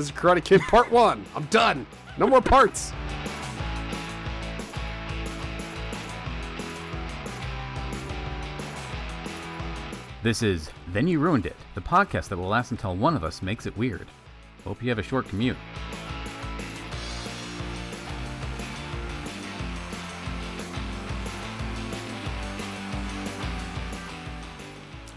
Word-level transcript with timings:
This 0.00 0.08
is 0.08 0.16
Karate 0.16 0.42
Kid 0.42 0.62
Part 0.62 0.90
1. 0.92 1.26
I'm 1.36 1.44
done. 1.50 1.86
No 2.16 2.26
more 2.26 2.40
parts. 2.40 2.94
This 10.22 10.42
is 10.42 10.70
Then 10.88 11.06
You 11.06 11.18
Ruined 11.18 11.44
It, 11.44 11.54
the 11.74 11.82
podcast 11.82 12.28
that 12.30 12.38
will 12.38 12.48
last 12.48 12.70
until 12.70 12.96
one 12.96 13.14
of 13.14 13.22
us 13.22 13.42
makes 13.42 13.66
it 13.66 13.76
weird. 13.76 14.06
Hope 14.64 14.82
you 14.82 14.88
have 14.88 14.98
a 14.98 15.02
short 15.02 15.28
commute. 15.28 15.58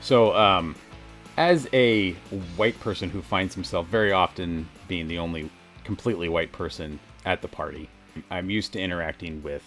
So, 0.02 0.36
um, 0.36 0.76
as 1.38 1.68
a 1.74 2.12
white 2.56 2.80
person 2.80 3.10
who 3.10 3.22
finds 3.22 3.56
himself 3.56 3.88
very 3.88 4.12
often 4.12 4.68
being 4.88 5.08
the 5.08 5.18
only 5.18 5.50
completely 5.84 6.30
white 6.30 6.52
person 6.52 7.00
at 7.26 7.42
the 7.42 7.48
party, 7.48 7.90
I'm 8.30 8.50
used 8.50 8.74
to 8.74 8.80
interacting 8.80 9.42
with 9.42 9.64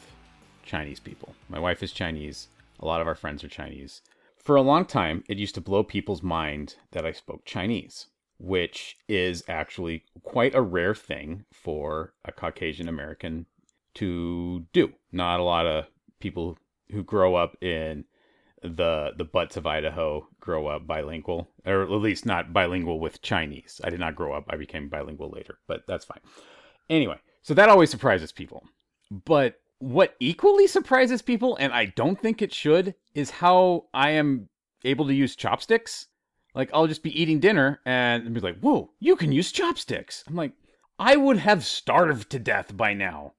Chinese 0.62 1.00
people. 1.00 1.34
My 1.48 1.58
wife 1.58 1.82
is 1.82 1.92
Chinese. 1.92 2.48
A 2.80 2.86
lot 2.86 3.00
of 3.00 3.06
our 3.06 3.14
friends 3.14 3.42
are 3.42 3.48
Chinese. 3.48 4.02
For 4.36 4.56
a 4.56 4.62
long 4.62 4.84
time, 4.84 5.24
it 5.28 5.38
used 5.38 5.56
to 5.56 5.60
blow 5.60 5.82
people's 5.82 6.22
mind 6.22 6.76
that 6.92 7.04
I 7.04 7.12
spoke 7.12 7.44
Chinese, 7.44 8.06
which 8.38 8.96
is 9.08 9.42
actually 9.48 10.04
quite 10.22 10.54
a 10.54 10.62
rare 10.62 10.94
thing 10.94 11.46
for 11.52 12.12
a 12.24 12.30
Caucasian 12.30 12.88
American 12.88 13.46
to 13.94 14.66
do. 14.72 14.92
Not 15.10 15.40
a 15.40 15.44
lot 15.44 15.66
of 15.66 15.86
people 16.20 16.58
who 16.92 17.02
grow 17.02 17.34
up 17.34 17.60
in 17.62 18.04
the 18.68 19.12
the 19.16 19.24
butts 19.24 19.56
of 19.56 19.66
Idaho 19.66 20.28
grow 20.40 20.66
up 20.66 20.86
bilingual, 20.86 21.50
or 21.64 21.82
at 21.82 21.90
least 21.90 22.26
not 22.26 22.52
bilingual 22.52 23.00
with 23.00 23.22
Chinese. 23.22 23.80
I 23.84 23.90
did 23.90 24.00
not 24.00 24.16
grow 24.16 24.32
up; 24.32 24.44
I 24.48 24.56
became 24.56 24.88
bilingual 24.88 25.30
later, 25.30 25.58
but 25.66 25.82
that's 25.86 26.04
fine. 26.04 26.20
Anyway, 26.90 27.18
so 27.42 27.54
that 27.54 27.68
always 27.68 27.90
surprises 27.90 28.32
people. 28.32 28.64
But 29.10 29.60
what 29.78 30.16
equally 30.20 30.66
surprises 30.66 31.22
people, 31.22 31.56
and 31.56 31.72
I 31.72 31.86
don't 31.86 32.20
think 32.20 32.42
it 32.42 32.52
should, 32.52 32.94
is 33.14 33.30
how 33.30 33.86
I 33.92 34.10
am 34.10 34.48
able 34.84 35.06
to 35.06 35.14
use 35.14 35.36
chopsticks. 35.36 36.08
Like 36.54 36.70
I'll 36.72 36.86
just 36.86 37.02
be 37.02 37.20
eating 37.20 37.40
dinner 37.40 37.80
and 37.84 38.32
be 38.32 38.40
like, 38.40 38.58
"Whoa, 38.60 38.90
you 38.98 39.16
can 39.16 39.32
use 39.32 39.52
chopsticks!" 39.52 40.24
I'm 40.26 40.36
like, 40.36 40.52
I 40.98 41.16
would 41.16 41.36
have 41.38 41.64
starved 41.64 42.30
to 42.30 42.38
death 42.38 42.74
by 42.76 42.94
now 42.94 43.34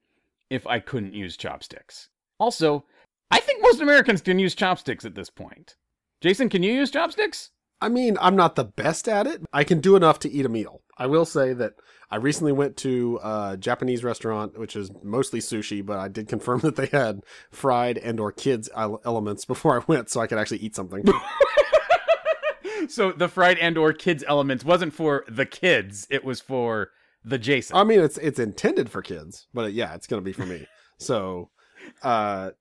if 0.50 0.68
I 0.68 0.80
couldn't 0.80 1.16
use 1.16 1.36
chopsticks. 1.36 2.10
Also, 2.40 2.86
I 3.32 3.40
think 3.40 3.62
most 3.62 3.82
Americans 3.82 4.22
can 4.22 4.40
use 4.40 4.56
chopsticks 4.56 5.06
at 5.06 5.16
this 5.16 5.30
point. 5.30 5.76
Jason, 6.22 6.50
can 6.50 6.64
you 6.64 6.74
use 6.74 6.92
chopsticks? 6.92 7.52
I 7.80 7.90
mean, 7.90 8.18
I'm 8.20 8.36
not 8.36 8.56
the 8.56 8.64
best 8.64 9.08
at 9.08 9.28
it. 9.28 9.44
I 9.54 9.64
can 9.64 9.80
do 9.80 9.96
enough 9.96 10.20
to 10.20 10.32
eat 10.32 10.46
a 10.46 10.50
meal. 10.50 10.82
I 10.98 11.06
will 11.06 11.26
say 11.26 11.54
that 11.54 11.74
I 12.10 12.16
recently 12.16 12.52
went 12.52 12.76
to 12.78 13.20
a 13.24 13.58
Japanese 13.60 14.04
restaurant, 14.04 14.58
which 14.58 14.76
is 14.76 14.90
mostly 15.04 15.40
sushi, 15.40 15.86
but 15.86 16.00
I 16.00 16.08
did 16.08 16.28
confirm 16.28 16.60
that 16.64 16.76
they 16.76 16.88
had 16.88 17.22
fried 17.52 17.98
and 17.98 18.20
or 18.20 18.32
kids 18.32 18.70
elements 18.76 19.46
before 19.46 19.80
I 19.80 19.84
went, 19.88 20.10
so 20.10 20.22
I 20.22 20.28
could 20.28 20.40
actually 20.40 20.60
eat 20.60 20.76
something. 20.76 21.04
so 22.88 23.12
the 23.12 23.28
fried 23.28 23.60
and 23.60 23.78
or 23.78 23.94
kids 23.94 24.24
elements 24.28 24.66
wasn't 24.66 24.94
for 24.94 25.24
the 25.28 25.46
kids; 25.46 26.08
it 26.10 26.24
was 26.24 26.42
for 26.42 26.90
the 27.24 27.38
Jason. 27.38 27.76
I 27.76 27.84
mean, 27.84 28.00
it's 28.00 28.18
it's 28.18 28.40
intended 28.40 28.90
for 28.90 29.02
kids, 29.02 29.48
but 29.54 29.74
yeah, 29.74 29.94
it's 29.94 30.08
gonna 30.08 30.22
be 30.22 30.34
for 30.34 30.46
me. 30.46 30.66
So, 30.98 31.52
uh, 32.02 32.52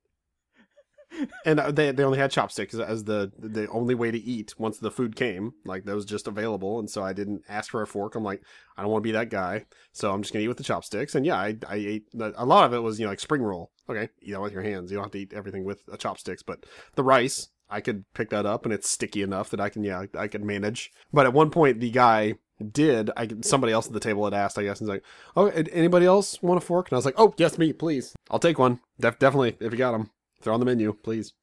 and 1.45 1.59
uh, 1.59 1.71
they 1.71 1.91
they 1.91 2.03
only 2.03 2.19
had 2.19 2.31
chopsticks 2.31 2.75
as 2.75 3.03
the 3.03 3.31
the 3.37 3.67
only 3.69 3.95
way 3.95 4.11
to 4.11 4.17
eat 4.17 4.53
once 4.57 4.77
the 4.77 4.91
food 4.91 5.15
came. 5.15 5.53
Like 5.65 5.85
that 5.85 5.95
was 5.95 6.05
just 6.05 6.27
available, 6.27 6.79
and 6.79 6.89
so 6.89 7.03
I 7.03 7.13
didn't 7.13 7.43
ask 7.49 7.71
for 7.71 7.81
a 7.81 7.87
fork. 7.87 8.15
I'm 8.15 8.23
like, 8.23 8.41
I 8.77 8.81
don't 8.81 8.91
want 8.91 9.03
to 9.03 9.07
be 9.07 9.13
that 9.13 9.29
guy, 9.29 9.65
so 9.91 10.13
I'm 10.13 10.21
just 10.21 10.33
gonna 10.33 10.43
eat 10.45 10.49
with 10.49 10.57
the 10.57 10.63
chopsticks. 10.63 11.15
And 11.15 11.25
yeah, 11.25 11.37
I 11.37 11.57
I 11.67 11.75
ate 11.75 12.07
a 12.19 12.45
lot 12.45 12.65
of 12.65 12.73
it 12.73 12.79
was 12.79 12.99
you 12.99 13.05
know 13.05 13.11
like 13.11 13.19
spring 13.19 13.41
roll. 13.41 13.71
Okay, 13.89 14.09
eat 14.21 14.31
that 14.31 14.41
with 14.41 14.53
your 14.53 14.63
hands. 14.63 14.91
You 14.91 14.97
don't 14.97 15.05
have 15.05 15.11
to 15.11 15.19
eat 15.19 15.33
everything 15.33 15.63
with 15.63 15.81
a 15.91 15.97
chopsticks, 15.97 16.43
but 16.43 16.65
the 16.95 17.03
rice 17.03 17.49
I 17.69 17.81
could 17.81 18.05
pick 18.13 18.29
that 18.29 18.45
up, 18.45 18.65
and 18.65 18.73
it's 18.73 18.89
sticky 18.89 19.21
enough 19.21 19.49
that 19.51 19.59
I 19.59 19.69
can 19.69 19.83
yeah 19.83 20.05
I 20.17 20.27
could 20.27 20.43
manage. 20.43 20.91
But 21.13 21.25
at 21.25 21.33
one 21.33 21.49
point, 21.49 21.79
the 21.79 21.91
guy 21.91 22.35
did 22.71 23.11
I 23.15 23.27
somebody 23.41 23.71
else 23.71 23.87
at 23.87 23.93
the 23.93 23.99
table 23.99 24.25
had 24.25 24.33
asked 24.33 24.57
I 24.57 24.63
guess 24.63 24.79
and 24.79 24.89
like 24.89 25.03
oh 25.35 25.45
anybody 25.45 26.05
else 26.05 26.41
want 26.41 26.57
a 26.57 26.65
fork 26.65 26.89
and 26.89 26.95
I 26.95 26.97
was 26.97 27.05
like 27.05 27.13
oh 27.17 27.33
yes 27.37 27.57
me 27.57 27.71
please 27.71 28.15
I'll 28.31 28.39
take 28.39 28.57
one 28.57 28.79
Def- 28.99 29.19
definitely 29.19 29.57
if 29.59 29.71
you 29.71 29.77
got 29.77 29.91
them 29.91 30.09
they're 30.41 30.53
on 30.53 30.59
the 30.59 30.65
menu, 30.65 30.93
please. 30.93 31.33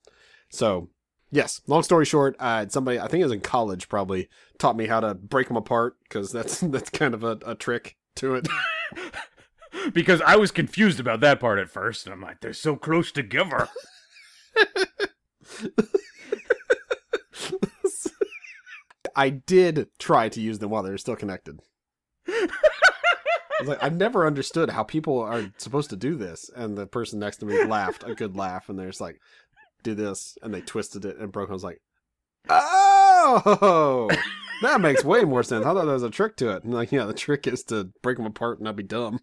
So, 0.50 0.90
yes. 1.30 1.60
Long 1.66 1.82
story 1.82 2.04
short, 2.04 2.36
uh, 2.38 2.66
somebody 2.68 2.98
I 2.98 3.08
think 3.08 3.20
it 3.20 3.24
was 3.24 3.32
in 3.32 3.40
college 3.40 3.88
probably 3.88 4.28
taught 4.58 4.76
me 4.76 4.86
how 4.86 5.00
to 5.00 5.14
break 5.14 5.48
them 5.48 5.56
apart 5.56 5.96
because 6.04 6.32
that's 6.32 6.60
that's 6.62 6.90
kind 6.90 7.14
of 7.14 7.24
a, 7.24 7.38
a 7.46 7.54
trick 7.54 7.96
to 8.16 8.34
it. 8.34 8.48
because 9.92 10.20
I 10.22 10.36
was 10.36 10.50
confused 10.50 11.00
about 11.00 11.20
that 11.20 11.40
part 11.40 11.58
at 11.58 11.70
first, 11.70 12.06
and 12.06 12.12
I'm 12.12 12.20
like, 12.20 12.40
they're 12.40 12.52
so 12.52 12.76
close 12.76 13.10
together. 13.12 13.68
I 19.16 19.30
did 19.30 19.88
try 19.98 20.28
to 20.28 20.40
use 20.40 20.58
them 20.58 20.70
while 20.70 20.82
they 20.82 20.90
were 20.90 20.98
still 20.98 21.14
connected. 21.14 21.60
Was 23.64 23.68
like, 23.68 23.82
I've 23.82 23.96
never 23.96 24.26
understood 24.26 24.70
how 24.70 24.82
people 24.82 25.20
are 25.20 25.50
supposed 25.58 25.90
to 25.90 25.96
do 25.96 26.14
this. 26.16 26.50
And 26.54 26.76
the 26.76 26.86
person 26.86 27.18
next 27.18 27.38
to 27.38 27.46
me 27.46 27.64
laughed 27.64 28.04
a 28.06 28.14
good 28.14 28.36
laugh, 28.36 28.68
and 28.68 28.78
they're 28.78 28.88
just 28.88 29.00
like, 29.00 29.20
do 29.82 29.94
this, 29.94 30.36
and 30.42 30.52
they 30.52 30.60
twisted 30.60 31.04
it 31.04 31.18
and 31.18 31.32
broke. 31.32 31.50
I 31.50 31.52
was 31.52 31.64
like, 31.64 31.80
oh, 32.48 34.10
that 34.62 34.80
makes 34.80 35.04
way 35.04 35.24
more 35.24 35.42
sense. 35.42 35.64
I 35.64 35.72
thought 35.72 35.84
there 35.84 35.94
was 35.94 36.02
a 36.02 36.10
trick 36.10 36.36
to 36.36 36.50
it. 36.50 36.64
And 36.64 36.72
like, 36.72 36.92
yeah, 36.92 37.04
the 37.04 37.14
trick 37.14 37.46
is 37.46 37.62
to 37.64 37.90
break 38.02 38.16
them 38.16 38.26
apart 38.26 38.58
and 38.58 38.64
not 38.64 38.76
be 38.76 38.82
dumb. 38.82 39.20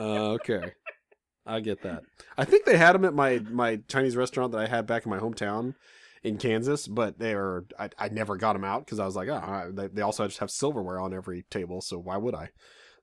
Uh, 0.00 0.32
okay, 0.34 0.72
I 1.44 1.60
get 1.60 1.82
that. 1.82 2.02
I 2.36 2.44
think 2.44 2.64
they 2.64 2.76
had 2.76 2.92
them 2.92 3.04
at 3.04 3.14
my 3.14 3.40
my 3.50 3.80
Chinese 3.88 4.16
restaurant 4.16 4.52
that 4.52 4.60
I 4.60 4.66
had 4.66 4.86
back 4.86 5.04
in 5.04 5.10
my 5.10 5.18
hometown 5.18 5.74
in 6.22 6.36
Kansas, 6.38 6.86
but 6.86 7.18
they 7.18 7.34
are 7.34 7.64
I, 7.78 7.90
I 7.98 8.08
never 8.08 8.36
got 8.36 8.54
them 8.54 8.64
out 8.64 8.84
because 8.84 8.98
I 8.98 9.06
was 9.06 9.16
like, 9.16 9.28
oh, 9.28 9.70
they, 9.72 9.88
they 9.88 10.02
also 10.02 10.26
just 10.26 10.38
have 10.38 10.50
silverware 10.50 11.00
on 11.00 11.14
every 11.14 11.44
table, 11.50 11.80
so 11.80 11.98
why 11.98 12.16
would 12.16 12.34
I? 12.34 12.50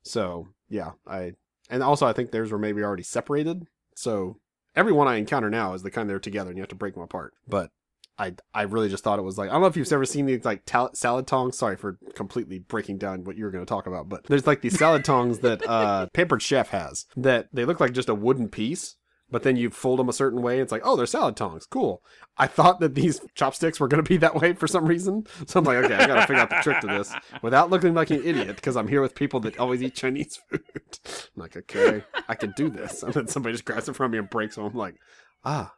So 0.03 0.47
yeah, 0.69 0.91
I 1.07 1.33
and 1.69 1.83
also 1.83 2.05
I 2.05 2.13
think 2.13 2.31
theirs 2.31 2.51
were 2.51 2.59
maybe 2.59 2.83
already 2.83 3.03
separated. 3.03 3.63
So 3.95 4.37
everyone 4.75 5.07
I 5.07 5.15
encounter 5.15 5.49
now 5.49 5.73
is 5.73 5.83
the 5.83 5.91
kind 5.91 6.09
that 6.09 6.15
are 6.15 6.19
together, 6.19 6.49
and 6.49 6.57
you 6.57 6.61
have 6.61 6.69
to 6.69 6.75
break 6.75 6.93
them 6.93 7.03
apart. 7.03 7.33
But 7.47 7.71
I 8.17 8.35
I 8.53 8.63
really 8.63 8.89
just 8.89 9.03
thought 9.03 9.19
it 9.19 9.23
was 9.23 9.37
like 9.37 9.49
I 9.49 9.53
don't 9.53 9.61
know 9.61 9.67
if 9.67 9.77
you've 9.77 9.91
ever 9.91 10.05
seen 10.05 10.25
these 10.25 10.45
like 10.45 10.63
tal- 10.65 10.93
salad 10.93 11.27
tongs. 11.27 11.57
Sorry 11.57 11.75
for 11.75 11.97
completely 12.13 12.59
breaking 12.59 12.97
down 12.97 13.23
what 13.23 13.37
you 13.37 13.45
were 13.45 13.51
going 13.51 13.65
to 13.65 13.69
talk 13.69 13.87
about, 13.87 14.09
but 14.09 14.25
there's 14.25 14.47
like 14.47 14.61
these 14.61 14.77
salad 14.77 15.03
tongs 15.03 15.39
that 15.39 15.67
uh 15.67 16.07
Pampered 16.13 16.41
Chef 16.41 16.69
has 16.69 17.05
that 17.17 17.49
they 17.51 17.65
look 17.65 17.79
like 17.79 17.93
just 17.93 18.09
a 18.09 18.15
wooden 18.15 18.47
piece, 18.49 18.95
but 19.29 19.43
then 19.43 19.55
you 19.55 19.69
fold 19.69 19.99
them 19.99 20.09
a 20.09 20.13
certain 20.13 20.41
way. 20.41 20.59
It's 20.59 20.71
like, 20.71 20.83
oh, 20.85 20.95
they're 20.95 21.05
salad 21.05 21.35
tongs. 21.35 21.65
Cool. 21.65 22.03
I 22.37 22.47
thought 22.47 22.79
that 22.79 22.95
these 22.95 23.19
chopsticks 23.35 23.79
were 23.79 23.87
going 23.87 24.03
to 24.03 24.07
be 24.07 24.17
that 24.17 24.35
way 24.35 24.53
for 24.53 24.67
some 24.67 24.85
reason. 24.85 25.25
So 25.47 25.59
I'm 25.59 25.65
like, 25.65 25.77
okay, 25.85 25.95
I 25.95 26.07
got 26.07 26.15
to 26.15 26.27
figure 26.27 26.41
out 26.41 26.49
the 26.49 26.61
trick 26.61 26.81
to 26.81 26.87
this 26.87 27.13
without 27.41 27.69
looking 27.69 27.93
like 27.93 28.11
an 28.11 28.23
idiot 28.23 28.55
because 28.55 28.77
I'm 28.77 28.87
here 28.87 29.01
with 29.01 29.15
people 29.15 29.39
that 29.41 29.59
always 29.59 29.81
eat 29.81 29.95
Chinese 29.95 30.39
food. 30.49 30.61
I'm 31.05 31.41
like, 31.41 31.57
okay, 31.57 32.03
I 32.27 32.35
can 32.35 32.53
do 32.55 32.69
this. 32.69 33.03
And 33.03 33.13
then 33.13 33.27
somebody 33.27 33.53
just 33.53 33.65
grabs 33.65 33.89
it 33.89 33.95
from 33.95 34.11
me 34.11 34.19
and 34.19 34.29
breaks 34.29 34.55
them. 34.55 34.65
I'm 34.65 34.73
like, 34.73 34.95
ah, 35.43 35.73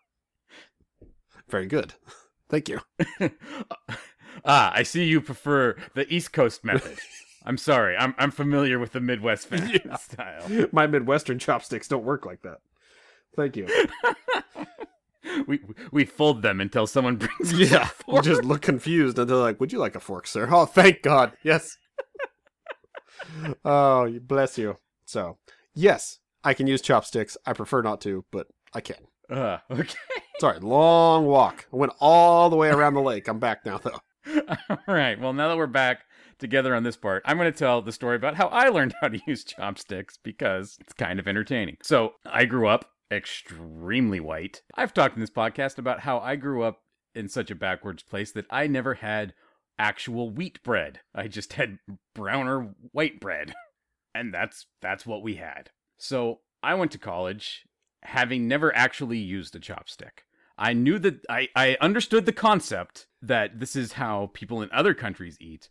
very 1.48 1.68
good. 1.68 1.94
Thank 2.50 2.70
you. 2.70 2.80
ah, 4.46 4.72
I 4.74 4.84
see 4.84 5.06
you 5.06 5.22
prefer 5.22 5.76
the 5.94 6.12
East 6.14 6.34
Coast 6.34 6.64
method. 6.64 7.00
I'm 7.46 7.58
sorry. 7.58 7.96
I'm 7.96 8.14
I'm 8.18 8.32
familiar 8.32 8.78
with 8.78 8.92
the 8.92 9.00
Midwest 9.00 9.48
yeah. 9.52 9.96
style. 9.96 10.68
My 10.74 10.86
Midwestern 10.86 11.40
chopsticks 11.40 11.88
don't 11.88 12.04
work 12.04 12.26
like 12.26 12.42
that. 12.42 12.58
Thank 13.38 13.56
you. 13.56 13.68
we 15.48 15.62
we 15.92 16.06
fold 16.06 16.42
them 16.42 16.60
until 16.60 16.88
someone 16.88 17.18
brings. 17.18 17.54
Yeah, 17.72 17.90
you 18.08 18.22
just 18.22 18.44
look 18.44 18.64
confused 18.64 19.20
and 19.20 19.30
they're 19.30 19.38
like, 19.38 19.60
"Would 19.60 19.72
you 19.72 19.80
like 19.80 19.96
a 19.96 20.00
fork, 20.00 20.28
sir?" 20.28 20.50
Oh, 20.52 20.66
thank 20.66 21.04
God, 21.04 21.34
yes. 21.44 21.78
oh, 23.64 24.20
bless 24.22 24.58
you. 24.58 24.78
So, 25.06 25.38
yes, 25.76 26.18
I 26.44 26.56
can 26.56 26.66
use 26.66 26.82
chopsticks. 26.82 27.38
I 27.46 27.54
prefer 27.54 27.84
not 27.84 28.02
to, 28.02 28.26
but 28.32 28.48
I 28.74 28.82
can. 28.82 28.98
Uh, 29.30 29.60
okay. 29.70 29.96
Sorry, 30.40 30.60
long 30.60 31.28
walk. 31.28 31.68
I 31.72 31.76
went 31.76 31.94
all 32.00 32.50
the 32.50 32.56
way 32.56 32.70
around 32.70 32.96
the 32.96 33.02
lake. 33.02 33.28
I'm 33.28 33.40
back 33.40 33.66
now, 33.66 33.78
though. 33.78 34.00
All 34.70 34.78
right. 34.88 35.20
Well, 35.20 35.34
now 35.34 35.48
that 35.50 35.58
we're 35.58 35.68
back 35.68 36.02
together 36.40 36.76
on 36.76 36.84
this 36.84 36.98
part, 36.98 37.24
I'm 37.26 37.38
going 37.38 37.52
to 37.52 37.58
tell 37.58 37.82
the 37.82 37.92
story 37.92 38.16
about 38.16 38.36
how 38.36 38.48
I 38.48 38.70
learned 38.70 38.96
how 39.02 39.08
to 39.10 39.20
use 39.28 39.44
chopsticks 39.44 40.18
because 40.22 40.78
it's 40.82 40.94
kind 40.94 41.20
of 41.20 41.28
entertaining. 41.28 41.78
So, 41.82 42.14
I 42.26 42.46
grew 42.46 42.68
up 42.68 42.92
extremely 43.12 44.20
white. 44.20 44.62
I've 44.76 44.94
talked 44.94 45.16
in 45.16 45.22
this 45.22 45.30
podcast 45.30 45.78
about 45.78 46.02
how 46.02 46.20
I 46.20 46.36
grew 46.36 46.64
up 46.64 46.82
in 47.16 47.30
such 47.30 47.50
a 47.50 47.56
backwards 47.56 48.04
place 48.04 48.32
that 48.34 48.46
I 48.50 48.68
never 48.68 48.96
had 48.96 49.34
actual 49.80 50.30
wheat 50.30 50.62
bread. 50.64 51.02
I 51.14 51.28
just 51.28 51.54
had 51.54 51.80
browner 52.14 52.74
white 52.92 53.20
bread. 53.20 53.54
And 54.16 54.34
that's 54.34 54.66
that's 54.82 55.06
what 55.06 55.22
we 55.22 55.36
had. 55.36 55.70
So, 56.00 56.40
I 56.64 56.74
went 56.74 56.92
to 56.94 56.98
college 56.98 57.68
having 58.02 58.48
never 58.48 58.76
actually 58.76 59.20
used 59.20 59.56
a 59.56 59.60
chopstick. 59.60 60.24
I 60.58 60.74
knew 60.74 60.98
that 61.00 61.24
I, 61.30 61.50
I 61.56 61.78
understood 61.82 62.26
the 62.26 62.34
concept 62.34 63.06
that 63.22 63.60
this 63.60 63.76
is 63.76 63.94
how 63.94 64.32
people 64.34 64.62
in 64.62 64.70
other 64.72 64.96
countries 64.96 65.38
eat, 65.40 65.70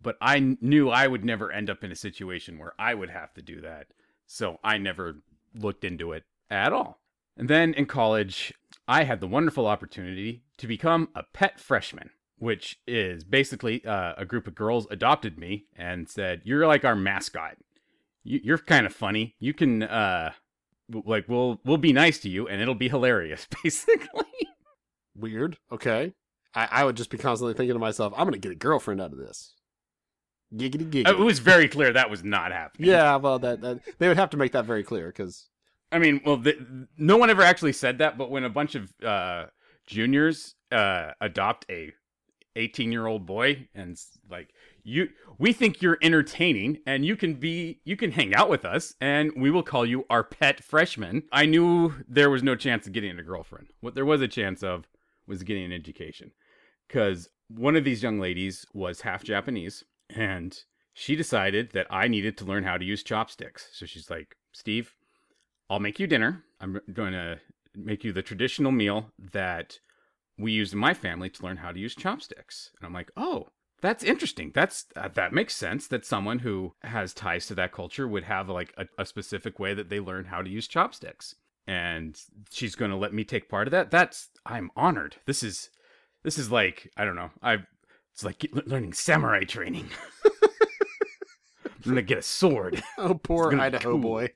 but 0.00 0.16
I 0.20 0.56
knew 0.60 0.90
I 0.90 1.06
would 1.06 1.24
never 1.24 1.50
end 1.50 1.70
up 1.70 1.82
in 1.82 1.90
a 1.90 1.96
situation 1.96 2.58
where 2.58 2.74
I 2.78 2.94
would 2.94 3.10
have 3.10 3.32
to 3.34 3.42
do 3.42 3.62
that. 3.62 3.86
So 4.26 4.58
I 4.62 4.76
never 4.76 5.22
looked 5.54 5.84
into 5.84 6.12
it 6.12 6.24
at 6.50 6.72
all. 6.72 7.00
And 7.36 7.48
then 7.48 7.74
in 7.74 7.86
college, 7.86 8.54
I 8.88 9.04
had 9.04 9.20
the 9.20 9.26
wonderful 9.26 9.66
opportunity 9.66 10.42
to 10.58 10.66
become 10.66 11.08
a 11.14 11.22
pet 11.34 11.60
freshman, 11.60 12.10
which 12.38 12.78
is 12.86 13.24
basically 13.24 13.84
uh, 13.84 14.14
a 14.16 14.24
group 14.24 14.46
of 14.46 14.54
girls 14.54 14.86
adopted 14.90 15.38
me 15.38 15.66
and 15.76 16.08
said, 16.08 16.42
"You're 16.44 16.66
like 16.66 16.84
our 16.84 16.96
mascot. 16.96 17.56
You, 18.24 18.40
you're 18.42 18.58
kind 18.58 18.86
of 18.86 18.94
funny. 18.94 19.34
You 19.38 19.52
can 19.52 19.82
uh, 19.82 20.32
like 21.04 21.26
we'll 21.28 21.60
we'll 21.64 21.76
be 21.76 21.92
nice 21.92 22.18
to 22.20 22.30
you, 22.30 22.48
and 22.48 22.62
it'll 22.62 22.74
be 22.74 22.88
hilarious." 22.88 23.46
Basically, 23.62 24.24
Weird. 25.18 25.58
Okay. 25.72 26.12
I, 26.54 26.68
I 26.70 26.84
would 26.84 26.96
just 26.96 27.10
be 27.10 27.18
constantly 27.18 27.54
thinking 27.54 27.74
to 27.74 27.78
myself, 27.80 28.12
I'm 28.16 28.26
gonna 28.26 28.38
get 28.38 28.52
a 28.52 28.56
girlfriend 28.56 29.00
out 29.00 29.12
of 29.12 29.18
this. 29.18 29.54
Giggity 30.54 30.90
giggity. 30.90 31.08
it 31.08 31.18
was 31.18 31.40
very 31.40 31.68
clear 31.68 31.92
that 31.92 32.10
was 32.10 32.22
not 32.22 32.52
happening. 32.52 32.88
yeah, 32.90 33.16
well, 33.16 33.38
that, 33.40 33.60
that 33.62 33.80
they 33.98 34.08
would 34.08 34.16
have 34.16 34.30
to 34.30 34.36
make 34.36 34.52
that 34.52 34.64
very 34.64 34.84
clear 34.84 35.08
because 35.08 35.48
I 35.92 35.98
mean, 35.98 36.20
well, 36.24 36.38
th 36.42 36.58
no 36.98 37.16
one 37.16 37.30
ever 37.30 37.42
actually 37.42 37.72
said 37.72 37.98
that, 37.98 38.18
but 38.18 38.30
when 38.30 38.44
a 38.44 38.50
bunch 38.50 38.74
of 38.74 38.92
uh, 39.04 39.46
juniors 39.86 40.54
uh, 40.72 41.12
adopt 41.20 41.64
a 41.70 41.92
18 42.56 42.90
year 42.90 43.06
old 43.06 43.26
boy 43.26 43.68
and 43.74 43.96
like 44.30 44.48
you, 44.82 45.08
we 45.38 45.52
think 45.52 45.82
you're 45.82 45.98
entertaining 46.02 46.78
and 46.86 47.04
you 47.04 47.16
can 47.16 47.34
be, 47.34 47.80
you 47.84 47.96
can 47.96 48.10
hang 48.10 48.34
out 48.34 48.48
with 48.48 48.64
us 48.64 48.94
and 49.00 49.30
we 49.36 49.50
will 49.50 49.62
call 49.62 49.84
you 49.84 50.04
our 50.10 50.24
pet 50.24 50.62
freshman. 50.62 51.22
I 51.32 51.46
knew 51.46 51.94
there 52.08 52.30
was 52.30 52.42
no 52.42 52.56
chance 52.56 52.86
of 52.86 52.92
getting 52.92 53.18
a 53.18 53.22
girlfriend. 53.22 53.68
What 53.80 53.94
there 53.94 54.06
was 54.06 54.22
a 54.22 54.28
chance 54.28 54.62
of 54.62 54.88
was 55.26 55.42
getting 55.42 55.64
an 55.64 55.72
education 55.72 56.32
because 56.88 57.28
one 57.48 57.76
of 57.76 57.84
these 57.84 58.02
young 58.02 58.18
ladies 58.18 58.66
was 58.72 59.02
half 59.02 59.22
Japanese 59.22 59.84
and 60.10 60.58
she 60.94 61.14
decided 61.14 61.72
that 61.72 61.86
I 61.90 62.08
needed 62.08 62.38
to 62.38 62.44
learn 62.44 62.64
how 62.64 62.78
to 62.78 62.84
use 62.84 63.02
chopsticks. 63.02 63.68
So 63.72 63.84
she's 63.84 64.08
like, 64.08 64.36
Steve, 64.52 64.94
I'll 65.68 65.80
make 65.80 65.98
you 65.98 66.06
dinner. 66.06 66.44
I'm 66.60 66.80
going 66.92 67.12
to 67.12 67.40
make 67.74 68.04
you 68.04 68.12
the 68.12 68.22
traditional 68.22 68.72
meal 68.72 69.10
that 69.32 69.78
we 70.38 70.52
used 70.52 70.72
in 70.72 70.78
my 70.78 70.94
family 70.94 71.30
to 71.30 71.42
learn 71.42 71.58
how 71.58 71.72
to 71.72 71.78
use 71.78 71.94
chopsticks. 71.94 72.70
And 72.78 72.86
I'm 72.86 72.92
like, 72.92 73.10
oh, 73.16 73.48
that's 73.82 74.04
interesting. 74.04 74.52
That's 74.54 74.86
uh, 74.96 75.08
that 75.14 75.32
makes 75.32 75.54
sense. 75.54 75.86
That 75.88 76.06
someone 76.06 76.40
who 76.40 76.74
has 76.82 77.12
ties 77.12 77.46
to 77.46 77.54
that 77.56 77.72
culture 77.72 78.08
would 78.08 78.24
have 78.24 78.48
like 78.48 78.72
a, 78.76 78.86
a 78.98 79.04
specific 79.06 79.58
way 79.58 79.74
that 79.74 79.90
they 79.90 80.00
learn 80.00 80.26
how 80.26 80.42
to 80.42 80.50
use 80.50 80.66
chopsticks. 80.66 81.34
And 81.66 82.18
she's 82.50 82.74
going 82.74 82.90
to 82.90 82.96
let 82.96 83.12
me 83.12 83.24
take 83.24 83.48
part 83.48 83.66
of 83.66 83.72
that. 83.72 83.90
That's 83.90 84.28
I'm 84.46 84.70
honored. 84.76 85.16
This 85.26 85.42
is 85.42 85.70
this 86.22 86.38
is 86.38 86.50
like 86.50 86.90
I 86.96 87.04
don't 87.04 87.16
know. 87.16 87.30
I 87.42 87.58
it's 88.14 88.24
like 88.24 88.46
learning 88.66 88.94
samurai 88.94 89.44
training. 89.44 89.90
I'm 91.86 91.92
gonna 91.92 92.02
get 92.02 92.18
a 92.18 92.22
sword. 92.22 92.82
oh, 92.98 93.14
poor 93.14 93.58
Idaho 93.60 93.92
cool. 93.92 93.98
boy. 93.98 94.30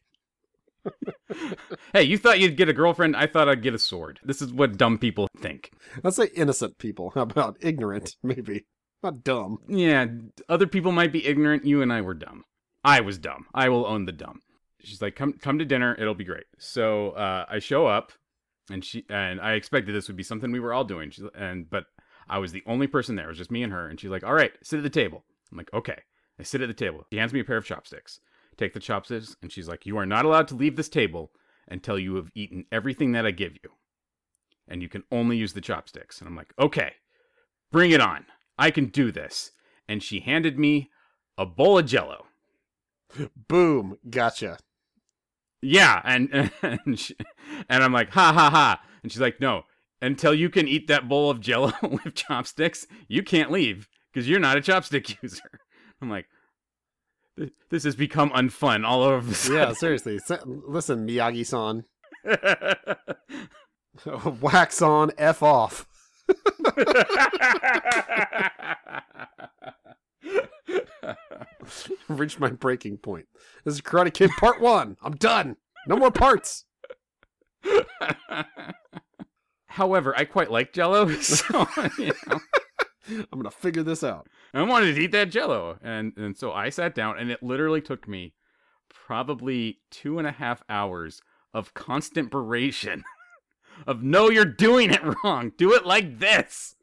Hey, 1.93 2.03
you 2.03 2.19
thought 2.19 2.41
you'd 2.41 2.57
get 2.57 2.69
a 2.69 2.73
girlfriend? 2.73 3.17
I 3.17 3.27
thought 3.27 3.49
I'd 3.49 3.63
get 3.63 3.75
a 3.75 3.79
sword. 3.79 4.21
This 4.25 4.43
is 4.43 4.53
what 4.53 4.77
dumb 4.77 4.99
people 4.99 5.29
think. 5.39 5.73
Let's 6.03 6.17
say 6.17 6.29
innocent 6.35 6.79
people. 6.79 7.11
How 7.15 7.23
about 7.23 7.57
ignorant? 7.61 8.17
Maybe 8.23 8.67
not 9.03 9.25
dumb. 9.25 9.59
Yeah, 9.69 10.07
other 10.49 10.67
people 10.67 10.93
might 10.93 11.13
be 11.13 11.27
ignorant. 11.27 11.65
You 11.65 11.83
and 11.83 11.93
I 11.93 12.01
were 12.01 12.15
dumb. 12.15 12.45
I 12.85 13.01
was 13.01 13.19
dumb. 13.19 13.47
I 13.55 13.69
will 13.69 13.87
own 13.87 14.07
the 14.07 14.13
dumb. 14.13 14.41
She's 14.83 15.03
like, 15.03 15.17
"Come, 15.17 15.35
come 15.35 15.59
to 15.59 15.65
dinner. 15.65 15.97
It'll 15.99 16.15
be 16.15 16.25
great." 16.25 16.45
So 16.59 17.11
uh, 17.11 17.45
I 17.49 17.59
show 17.59 17.87
up, 17.87 18.13
and 18.71 18.85
she 18.85 19.05
and 19.09 19.41
I 19.41 19.53
expected 19.53 19.95
this 19.95 20.09
would 20.09 20.17
be 20.17 20.23
something 20.23 20.53
we 20.53 20.61
were 20.61 20.73
all 20.73 20.85
doing. 20.85 21.11
She's, 21.11 21.25
and 21.35 21.69
but 21.69 21.85
I 22.29 22.39
was 22.39 22.53
the 22.53 22.63
only 22.67 22.87
person 22.87 23.17
there. 23.17 23.27
It 23.27 23.31
was 23.31 23.39
just 23.39 23.51
me 23.51 23.63
and 23.63 23.73
her. 23.73 23.89
And 23.89 24.01
she's 24.01 24.11
like, 24.11 24.25
"All 24.25 24.35
right, 24.35 24.53
sit 24.63 24.79
at 24.79 24.83
the 24.83 24.91
table." 24.91 25.25
I'm 25.51 25.59
like, 25.59 25.73
"Okay." 25.75 25.99
I 26.39 26.43
sit 26.43 26.63
at 26.63 26.69
the 26.69 26.75
table. 26.75 27.05
She 27.13 27.19
hands 27.19 27.35
me 27.35 27.41
a 27.41 27.45
pair 27.45 27.59
of 27.59 27.67
chopsticks. 27.67 28.19
Take 28.61 28.75
the 28.75 28.81
chopsticks, 28.81 29.37
and 29.41 29.51
she's 29.51 29.69
like, 29.69 29.87
"You 29.87 29.97
are 29.97 30.05
not 30.05 30.27
allowed 30.27 30.47
to 30.49 30.55
leave 30.55 30.77
this 30.77 30.91
table 30.91 31.33
until 31.67 31.99
you 31.99 32.17
have 32.17 32.31
eaten 32.35 32.67
everything 32.71 33.13
that 33.13 33.25
I 33.25 33.31
give 33.31 33.55
you, 33.55 33.71
and 34.69 34.83
you 34.83 34.89
can 34.89 35.03
only 35.11 35.39
use 35.39 35.55
the 35.55 35.63
chopsticks." 35.63 36.21
And 36.21 36.29
I'm 36.29 36.37
like, 36.37 36.53
"Okay, 36.59 36.93
bring 37.73 37.91
it 37.91 38.03
on. 38.03 38.27
I 38.59 38.71
can 38.71 38.89
do 38.89 39.11
this." 39.11 39.53
And 39.89 40.03
she 40.03 40.21
handed 40.21 40.59
me 40.59 40.91
a 41.39 41.47
bowl 41.47 41.79
of 41.79 41.87
Jello. 41.87 42.27
Boom. 43.49 43.97
Gotcha. 44.09 44.59
Yeah, 45.63 46.03
and 46.05 46.53
and, 46.63 46.99
she, 46.99 47.17
and 47.67 47.83
I'm 47.83 47.95
like, 47.95 48.11
ha 48.11 48.31
ha 48.33 48.51
ha, 48.51 48.83
and 49.03 49.11
she's 49.11 49.21
like, 49.23 49.41
no, 49.41 49.63
until 50.03 50.35
you 50.35 50.51
can 50.51 50.69
eat 50.69 50.87
that 50.89 51.09
bowl 51.09 51.31
of 51.31 51.41
Jello 51.41 51.73
with 51.83 52.15
chopsticks, 52.15 52.87
you 53.09 53.23
can't 53.23 53.51
leave 53.51 53.89
because 54.13 54.29
you're 54.29 54.39
not 54.39 54.59
a 54.59 54.61
chopstick 54.61 55.17
user. 55.23 55.61
I'm 56.01 56.11
like, 56.11 56.27
"Th- 56.27 56.40
this 57.71 57.85
has 57.85 57.95
become 57.97 58.31
unfun 58.31 58.85
all 58.87 59.03
over 59.03 59.53
Yeah, 59.53 59.73
seriously. 59.73 60.19
Se- 60.19 60.39
Listen, 60.47 61.07
Miyagi-san. 61.07 61.85
Wax 64.41 64.83
on, 64.83 65.11
f 65.19 65.43
off. 65.43 65.87
Reached 72.09 72.41
my 72.41 72.51
breaking 72.51 72.99
point. 72.99 73.27
This 73.65 73.75
is 73.75 73.81
Karate 73.81 74.13
Kid 74.13 74.31
Part 74.39 74.61
One. 74.61 74.97
I'm 75.03 75.15
done. 75.15 75.57
No 75.87 75.97
more 75.97 76.11
parts. 76.11 76.65
However, 79.67 80.15
I 80.17 80.25
quite 80.25 80.51
like 80.51 80.73
Jello, 80.73 81.09
so 81.21 81.67
you 81.99 82.13
know, 82.27 82.41
I'm 83.09 83.39
gonna 83.39 83.51
figure 83.51 83.83
this 83.83 84.03
out. 84.05 84.29
I 84.55 84.63
wanted 84.63 84.95
to 84.95 85.01
eat 85.01 85.13
that 85.13 85.31
Jello, 85.31 85.79
and 85.83 86.13
and 86.17 86.37
so 86.37 86.53
I 86.53 86.69
sat 86.71 86.95
down, 86.95 87.19
and 87.19 87.31
it 87.31 87.43
literally 87.43 87.81
took 87.81 88.07
me 88.09 88.35
probably 88.89 89.79
two 89.91 90.19
and 90.19 90.27
a 90.27 90.33
half 90.33 90.63
hours 90.69 91.23
of 91.55 91.75
constant 91.75 92.31
beration 92.31 93.03
of 93.87 94.03
no, 94.03 94.31
you're 94.31 94.45
doing 94.45 94.91
it 94.91 95.01
wrong. 95.25 95.53
Do 95.57 95.73
it 95.75 95.87
like 95.87 96.19
this. 96.19 96.77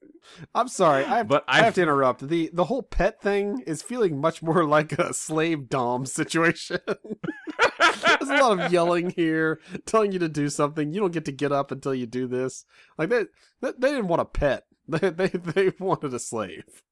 I'm 0.54 0.68
sorry. 0.68 1.06
I 1.06 1.18
have, 1.20 1.28
But 1.30 1.46
I 1.48 1.58
have 1.58 1.66
I've- 1.68 1.76
to 1.76 1.82
interrupt. 1.84 2.28
the 2.28 2.50
The 2.52 2.66
whole 2.66 2.84
pet 2.84 3.22
thing 3.22 3.64
is 3.66 3.82
feeling 3.82 4.20
much 4.20 4.42
more 4.44 4.66
like 4.78 4.92
a 4.94 5.14
slave 5.14 5.70
dom 5.70 6.06
situation. 6.06 6.80
There's 6.88 8.30
a 8.30 8.38
lot 8.44 8.60
of 8.60 8.72
yelling 8.74 9.12
here, 9.12 9.60
telling 9.86 10.12
you 10.12 10.20
to 10.20 10.28
do 10.30 10.50
something. 10.50 10.92
You 10.94 11.00
don't 11.00 11.14
get 11.14 11.26
to 11.26 11.32
get 11.32 11.52
up 11.52 11.72
until 11.72 11.96
you 11.96 12.06
do 12.06 12.28
this. 12.28 12.66
Like 12.98 13.10
they, 13.10 13.26
they, 13.62 13.72
they 13.78 13.90
didn't 13.92 14.08
want 14.10 14.22
a 14.22 14.26
pet. 14.26 14.66
They, 15.00 15.10
they, 15.10 15.28
they 15.28 15.74
wanted 15.80 16.14
a 16.14 16.20
slave. 16.20 16.84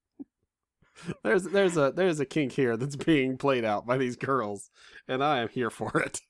There's, 1.22 1.44
there's 1.44 1.76
a, 1.76 1.92
there's 1.94 2.20
a 2.20 2.26
kink 2.26 2.52
here 2.52 2.76
that's 2.76 2.96
being 2.96 3.38
played 3.38 3.64
out 3.64 3.86
by 3.86 3.96
these 3.96 4.16
girls, 4.16 4.70
and 5.08 5.24
I 5.24 5.38
am 5.40 5.48
here 5.48 5.70
for 5.70 5.98
it. 6.00 6.20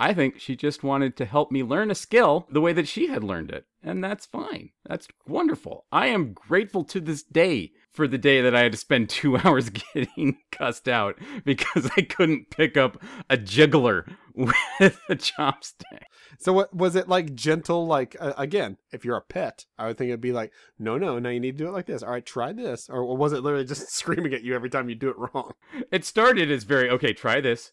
I 0.00 0.12
think 0.12 0.40
she 0.40 0.56
just 0.56 0.82
wanted 0.82 1.16
to 1.16 1.24
help 1.24 1.52
me 1.52 1.62
learn 1.62 1.90
a 1.90 1.94
skill 1.94 2.46
the 2.50 2.60
way 2.60 2.72
that 2.72 2.88
she 2.88 3.06
had 3.06 3.22
learned 3.22 3.50
it. 3.50 3.66
And 3.82 4.02
that's 4.02 4.26
fine. 4.26 4.70
That's 4.86 5.06
wonderful. 5.26 5.86
I 5.92 6.08
am 6.08 6.32
grateful 6.32 6.84
to 6.84 7.00
this 7.00 7.22
day 7.22 7.72
for 7.92 8.08
the 8.08 8.18
day 8.18 8.40
that 8.40 8.56
I 8.56 8.62
had 8.62 8.72
to 8.72 8.78
spend 8.78 9.08
two 9.10 9.38
hours 9.38 9.70
getting 9.70 10.38
cussed 10.50 10.88
out 10.88 11.16
because 11.44 11.90
I 11.96 12.02
couldn't 12.02 12.50
pick 12.50 12.76
up 12.76 13.00
a 13.30 13.36
jiggler 13.36 14.10
with 14.78 15.00
a 15.08 15.14
chopstick. 15.14 16.02
So 16.38 16.52
what 16.52 16.74
was 16.74 16.96
it 16.96 17.08
like? 17.08 17.36
Gentle, 17.36 17.86
like 17.86 18.16
uh, 18.18 18.32
again, 18.36 18.78
if 18.92 19.04
you're 19.04 19.16
a 19.16 19.22
pet, 19.22 19.66
I 19.78 19.86
would 19.86 19.96
think 19.96 20.08
it'd 20.08 20.20
be 20.20 20.32
like, 20.32 20.52
no, 20.76 20.98
no, 20.98 21.20
no, 21.20 21.30
you 21.30 21.38
need 21.38 21.56
to 21.56 21.64
do 21.64 21.68
it 21.68 21.72
like 21.72 21.86
this. 21.86 22.02
All 22.02 22.10
right, 22.10 22.26
try 22.26 22.52
this, 22.52 22.90
or, 22.90 23.02
or 23.02 23.16
was 23.16 23.32
it 23.32 23.42
literally 23.42 23.64
just 23.64 23.90
screaming 23.96 24.34
at 24.34 24.42
you 24.42 24.54
every 24.54 24.70
time 24.70 24.88
you 24.88 24.96
do 24.96 25.08
it 25.10 25.16
wrong? 25.18 25.52
It 25.92 26.04
started 26.04 26.50
as 26.50 26.64
very 26.64 26.90
okay. 26.90 27.12
Try 27.12 27.40
this, 27.40 27.70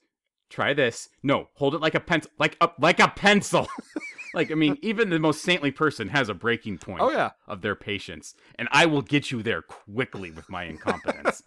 try 0.51 0.73
this. 0.73 1.09
No, 1.23 1.47
hold 1.55 1.73
it 1.73 1.81
like 1.81 1.95
a 1.95 1.99
pencil, 1.99 2.29
like 2.37 2.57
a 2.61 2.69
like 2.79 2.99
a 2.99 3.07
pencil. 3.07 3.67
like 4.35 4.51
I 4.51 4.55
mean, 4.55 4.77
even 4.83 5.09
the 5.09 5.17
most 5.17 5.41
saintly 5.41 5.71
person 5.71 6.09
has 6.09 6.29
a 6.29 6.35
breaking 6.35 6.77
point. 6.77 7.01
Oh 7.01 7.09
yeah, 7.09 7.31
of 7.47 7.61
their 7.61 7.75
patience, 7.75 8.35
and 8.59 8.69
I 8.71 8.85
will 8.85 9.01
get 9.01 9.31
you 9.31 9.41
there 9.41 9.63
quickly 9.63 10.29
with 10.29 10.47
my 10.47 10.65
incompetence. 10.65 11.41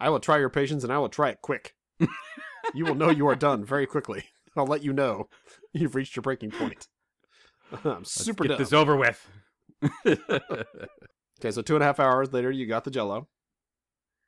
I 0.00 0.10
will 0.10 0.20
try 0.20 0.38
your 0.38 0.50
patience, 0.50 0.82
and 0.82 0.92
I 0.92 0.98
will 0.98 1.08
try 1.08 1.28
it 1.30 1.42
quick. 1.42 1.74
You 2.78 2.84
will 2.86 2.94
know 2.94 3.10
you 3.10 3.26
are 3.28 3.34
done 3.34 3.64
very 3.64 3.86
quickly. 3.86 4.24
I'll 4.56 4.66
let 4.66 4.82
you 4.82 4.92
know 4.92 5.28
you've 5.72 5.94
reached 5.94 6.16
your 6.16 6.22
breaking 6.22 6.50
point. 6.52 6.88
I'm 7.84 8.04
super 8.04 8.44
Let's 8.44 8.48
Get 8.48 8.48
dumb. 8.48 8.58
this 8.58 8.72
over 8.72 8.96
with. 8.96 9.28
Okay, 11.40 11.52
so 11.52 11.62
two 11.62 11.76
and 11.76 11.84
a 11.84 11.86
half 11.86 12.00
hours 12.00 12.32
later, 12.32 12.50
you 12.50 12.66
got 12.66 12.82
the 12.82 12.90
Jello. 12.90 13.28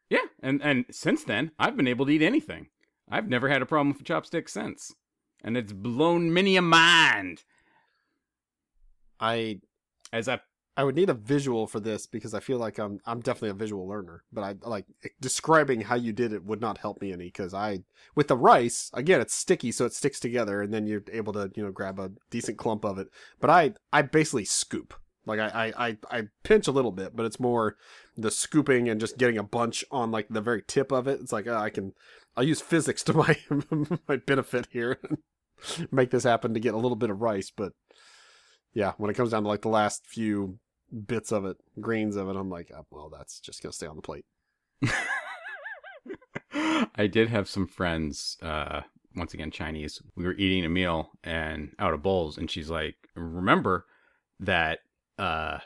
yeah, 0.09 0.21
and 0.43 0.63
and 0.63 0.85
since 0.93 1.25
then, 1.25 1.51
I've 1.59 1.77
been 1.77 1.89
able 1.89 2.07
to 2.07 2.13
eat 2.13 2.23
anything. 2.23 2.69
I've 3.11 3.29
never 3.29 3.49
had 3.49 3.63
a 3.63 3.67
problem 3.67 3.89
with 3.93 4.05
chopsticks 4.05 4.53
since, 4.53 4.95
and 5.43 5.57
it's 5.57 5.73
blown 5.73 6.33
many 6.33 6.55
a 6.57 6.63
mind. 6.63 7.43
I 9.19 9.59
As 10.13 10.29
I 10.29 10.39
I 10.77 10.85
would 10.85 10.95
need 10.95 11.11
a 11.11 11.15
visual 11.15 11.67
for 11.67 11.81
this 11.81 12.07
because 12.07 12.33
I 12.33 12.41
feel 12.41 12.59
like 12.59 12.79
I'm 12.79 13.01
I'm 13.05 13.21
definitely 13.21 13.51
a 13.51 13.55
visual 13.55 13.87
learner, 13.87 14.25
but 14.33 14.43
I 14.43 14.55
like 14.63 14.87
describing 15.21 15.83
how 15.83 15.97
you 15.97 16.13
did 16.13 16.33
it 16.33 16.45
would 16.45 16.61
not 16.61 16.79
help 16.79 17.01
me 17.01 17.13
any 17.13 17.27
because 17.27 17.53
I 17.53 17.81
with 18.15 18.29
the 18.29 18.37
rice 18.37 18.91
again 18.95 19.21
it's 19.21 19.35
sticky 19.35 19.73
so 19.73 19.85
it 19.85 19.93
sticks 19.93 20.21
together 20.21 20.63
and 20.63 20.73
then 20.73 20.87
you're 20.87 21.03
able 21.13 21.33
to 21.35 21.51
you 21.55 21.63
know 21.63 21.73
grab 21.73 21.99
a 21.99 22.13
decent 22.31 22.57
clump 22.59 22.85
of 22.85 22.99
it. 22.99 23.09
But 23.41 23.51
I 23.51 23.75
I 23.93 24.03
basically 24.03 24.45
scoop 24.45 24.95
Like 25.27 25.39
I, 25.41 25.73
I, 25.77 25.89
I, 25.89 25.99
I 26.11 26.23
pinch 26.43 26.67
a 26.67 26.73
little 26.73 26.93
bit, 26.93 27.15
but 27.15 27.27
it's 27.27 27.41
more 27.41 27.77
the 28.17 28.31
scooping 28.31 28.89
and 28.89 29.01
just 29.01 29.19
getting 29.19 29.39
a 29.39 29.43
bunch 29.43 29.85
on 29.91 30.11
like 30.11 30.29
the 30.29 30.41
very 30.41 30.63
tip 30.67 30.93
of 30.93 31.07
it. 31.07 31.21
It's 31.21 31.33
like 31.33 31.47
oh, 31.47 31.57
I 31.57 31.71
can, 31.71 31.93
I'll 32.37 32.45
use 32.45 32.61
physics 32.61 33.03
to 33.05 33.13
my 33.15 33.37
my 34.09 34.17
benefit 34.17 34.69
here, 34.71 34.99
make 35.91 36.11
this 36.11 36.25
happen 36.25 36.55
to 36.55 36.61
get 36.61 36.75
a 36.75 36.79
little 36.79 36.97
bit 36.97 37.11
of 37.11 37.21
rice. 37.21 37.53
But 37.55 37.73
yeah, 38.75 38.93
when 38.99 39.11
it 39.11 39.15
comes 39.15 39.31
down 39.31 39.43
to 39.43 39.49
like 39.49 39.63
the 39.63 39.69
last 39.69 40.07
few 40.07 40.59
bits 41.07 41.33
of 41.33 41.45
it, 41.45 41.57
grains 41.81 42.17
of 42.17 42.29
it, 42.29 42.37
I'm 42.37 42.51
like, 42.51 42.71
oh, 42.77 42.87
well, 42.91 43.11
that's 43.11 43.41
just 43.41 43.63
gonna 43.63 43.73
stay 43.73 43.87
on 43.87 43.97
the 43.97 44.03
plate. 44.03 44.25
I 46.95 47.07
did 47.07 47.29
have 47.29 47.49
some 47.49 47.67
friends, 47.67 48.37
uh, 48.43 48.83
once 49.17 49.35
again 49.35 49.51
Chinese. 49.51 50.01
We 50.17 50.25
were 50.25 50.35
eating 50.35 50.65
a 50.65 50.69
meal 50.69 51.11
and 51.23 51.75
out 51.79 51.95
of 51.95 52.03
bowls, 52.03 52.39
and 52.39 52.51
she's 52.51 52.71
like, 52.71 52.97
"Remember 53.15 53.87
that 54.39 54.81
uh, 55.19 55.59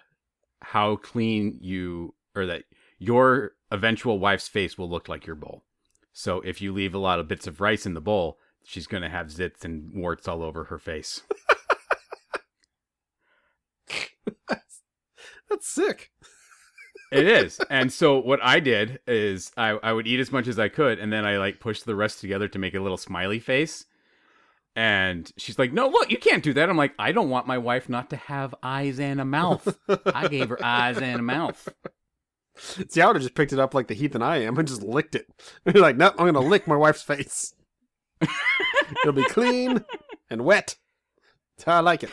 how 0.61 0.97
clean 0.97 1.59
you 1.61 2.15
or 2.35 2.47
that 2.47 2.65
your 2.99 3.53
eventual 3.71 4.19
wife's 4.19 4.49
face 4.49 4.79
will 4.79 4.89
look 4.89 5.09
like 5.09 5.27
your 5.27 5.37
bowl. 5.37 5.65
So 6.13 6.41
if 6.41 6.63
you 6.63 6.73
leave 6.73 6.95
a 6.95 6.99
lot 6.99 7.19
of 7.19 7.29
bits 7.29 7.47
of 7.47 7.61
rice 7.61 7.87
in 7.87 7.95
the 7.95 8.01
bowl, 8.01 8.39
she's 8.65 8.87
to 9.03 9.09
have 9.09 9.27
zits 9.29 9.65
and 9.65 9.93
warts 9.95 10.29
all 10.29 10.43
over 10.43 10.65
her 10.65 10.79
face." 10.79 11.23
that's, 14.49 14.83
that's 15.49 15.69
sick. 15.69 16.11
it 17.13 17.27
is. 17.27 17.61
And 17.71 17.93
so 17.93 18.19
what 18.19 18.41
I 18.43 18.61
did 18.61 19.01
is 19.07 19.53
I, 19.57 19.71
I 19.83 19.93
would 19.93 20.07
eat 20.07 20.21
as 20.21 20.33
much 20.33 20.49
as 20.49 20.59
I 20.59 20.69
could 20.69 20.99
and 20.99 21.13
then 21.13 21.25
I 21.25 21.39
like 21.39 21.61
pushed 21.61 21.85
the 21.85 21.95
rest 21.95 22.21
together 22.21 22.49
to 22.49 22.59
make 22.59 22.75
a 22.75 22.81
little 22.81 22.97
smiley 22.97 23.39
face. 23.41 23.87
And 24.77 25.31
she's 25.37 25.59
like, 25.59 25.73
No, 25.73 25.87
look, 25.89 26.11
you 26.11 26.19
can't 26.19 26.43
do 26.43 26.53
that. 26.55 26.69
I'm 26.69 26.77
like, 26.77 26.95
I 26.99 27.13
don't 27.13 27.31
want 27.31 27.47
my 27.47 27.59
wife 27.59 27.89
not 27.89 28.11
to 28.11 28.17
have 28.17 28.55
eyes 28.63 28.99
and 28.99 29.21
a 29.21 29.25
mouth. 29.25 29.79
I 30.07 30.27
gave 30.27 30.49
her 30.49 30.65
eyes 30.65 30.99
and 30.99 31.21
a 31.21 31.23
mouth. 31.23 31.69
See, 32.57 33.01
I 33.01 33.07
would 33.07 33.17
have 33.17 33.23
just 33.23 33.35
picked 33.35 33.53
it 33.53 33.59
up 33.59 33.75
like 33.75 33.89
the 33.89 33.95
heath 33.95 34.15
and 34.15 34.23
I 34.25 34.39
am 34.39 34.57
and 34.59 34.67
just 34.67 34.83
licked 34.83 35.15
it. 35.15 35.27
You're 35.65 35.83
like, 35.83 35.97
no, 35.97 36.09
I'm 36.11 36.27
gonna 36.33 36.41
lick 36.41 36.67
my 36.67 36.77
wife's 36.77 37.03
face. 37.03 37.55
It'll 38.21 39.13
be 39.13 39.25
clean 39.25 39.85
and 40.31 40.45
wet. 40.45 40.77
That's 41.57 41.65
how 41.67 41.77
I 41.77 41.81
like 41.81 42.03
it. 42.05 42.11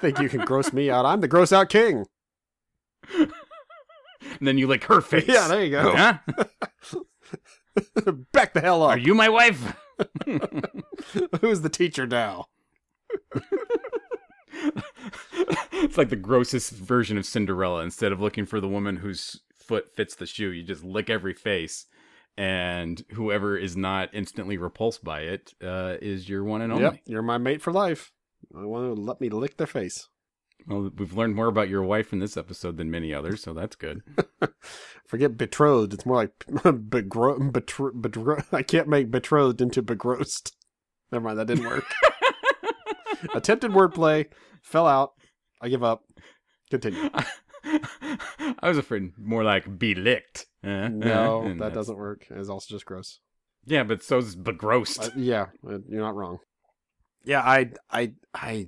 Think 0.00 0.20
you 0.20 0.28
can 0.28 0.44
gross 0.44 0.72
me 0.72 0.90
out? 0.90 1.04
I'm 1.06 1.20
the 1.20 1.28
gross 1.28 1.52
out 1.52 1.68
king. 1.68 2.06
and 3.14 3.32
then 4.40 4.58
you 4.58 4.66
lick 4.66 4.84
her 4.84 5.00
face. 5.00 5.28
Yeah, 5.28 5.48
there 5.48 5.64
you 5.64 5.70
go. 5.70 5.94
Huh? 5.96 6.18
Back 8.32 8.52
the 8.52 8.60
hell 8.60 8.82
up. 8.82 8.90
Are 8.90 8.98
you 8.98 9.14
my 9.14 9.28
wife? 9.28 9.76
Who's 11.40 11.60
the 11.62 11.70
teacher 11.70 12.06
now? 12.06 12.46
it's 15.72 15.98
like 15.98 16.10
the 16.10 16.16
grossest 16.16 16.72
version 16.72 17.16
of 17.18 17.26
Cinderella. 17.26 17.82
Instead 17.82 18.12
of 18.12 18.20
looking 18.20 18.46
for 18.46 18.60
the 18.60 18.68
woman 18.68 18.96
whose 18.96 19.40
foot 19.54 19.94
fits 19.94 20.14
the 20.14 20.26
shoe, 20.26 20.50
you 20.50 20.62
just 20.62 20.84
lick 20.84 21.08
every 21.10 21.34
face. 21.34 21.86
And 22.36 23.04
whoever 23.12 23.58
is 23.58 23.76
not 23.76 24.08
instantly 24.14 24.56
repulsed 24.56 25.04
by 25.04 25.20
it 25.20 25.52
uh, 25.62 25.96
is 26.00 26.28
your 26.28 26.44
one 26.44 26.62
and 26.62 26.72
only. 26.72 26.84
Yep, 26.84 27.00
you're 27.04 27.22
my 27.22 27.38
mate 27.38 27.60
for 27.60 27.72
life. 27.72 28.10
I 28.56 28.64
want 28.64 28.94
to 28.96 29.00
let 29.02 29.20
me 29.20 29.28
lick 29.28 29.56
their 29.56 29.66
face. 29.66 30.08
Well, 30.66 30.90
we've 30.96 31.12
learned 31.16 31.34
more 31.34 31.48
about 31.48 31.68
your 31.68 31.82
wife 31.82 32.12
in 32.12 32.20
this 32.20 32.36
episode 32.36 32.76
than 32.76 32.90
many 32.90 33.12
others, 33.12 33.42
so 33.42 33.52
that's 33.52 33.74
good. 33.74 34.02
Forget 35.06 35.36
betrothed. 35.36 35.92
It's 35.92 36.06
more 36.06 36.16
like 36.16 36.38
begro- 36.48 37.50
betro- 37.50 37.92
betro- 38.00 38.44
I 38.52 38.62
can't 38.62 38.88
make 38.88 39.10
betrothed 39.10 39.60
into 39.60 39.82
begrossed. 39.82 40.52
Never 41.10 41.24
mind, 41.24 41.38
that 41.38 41.46
didn't 41.48 41.66
work. 41.66 41.84
Attempted 43.34 43.72
wordplay, 43.72 44.26
fell 44.62 44.86
out. 44.86 45.12
I 45.60 45.68
give 45.68 45.82
up. 45.84 46.02
Continue. 46.70 47.08
I 47.64 48.68
was 48.68 48.78
afraid 48.78 49.12
more 49.18 49.44
like 49.44 49.78
be 49.78 49.94
licked. 49.94 50.46
Uh, 50.64 50.88
no, 50.88 51.46
uh, 51.48 51.54
that 51.58 51.74
doesn't 51.74 51.96
work. 51.96 52.26
It's 52.30 52.48
also 52.48 52.66
just 52.74 52.86
gross. 52.86 53.20
Yeah, 53.64 53.84
but 53.84 54.02
so's 54.02 54.34
begrossed. 54.34 55.08
Uh, 55.08 55.10
yeah, 55.16 55.46
uh, 55.68 55.78
you're 55.88 56.00
not 56.00 56.16
wrong. 56.16 56.38
Yeah, 57.24 57.40
I, 57.40 57.70
I, 57.90 58.12
I, 58.34 58.66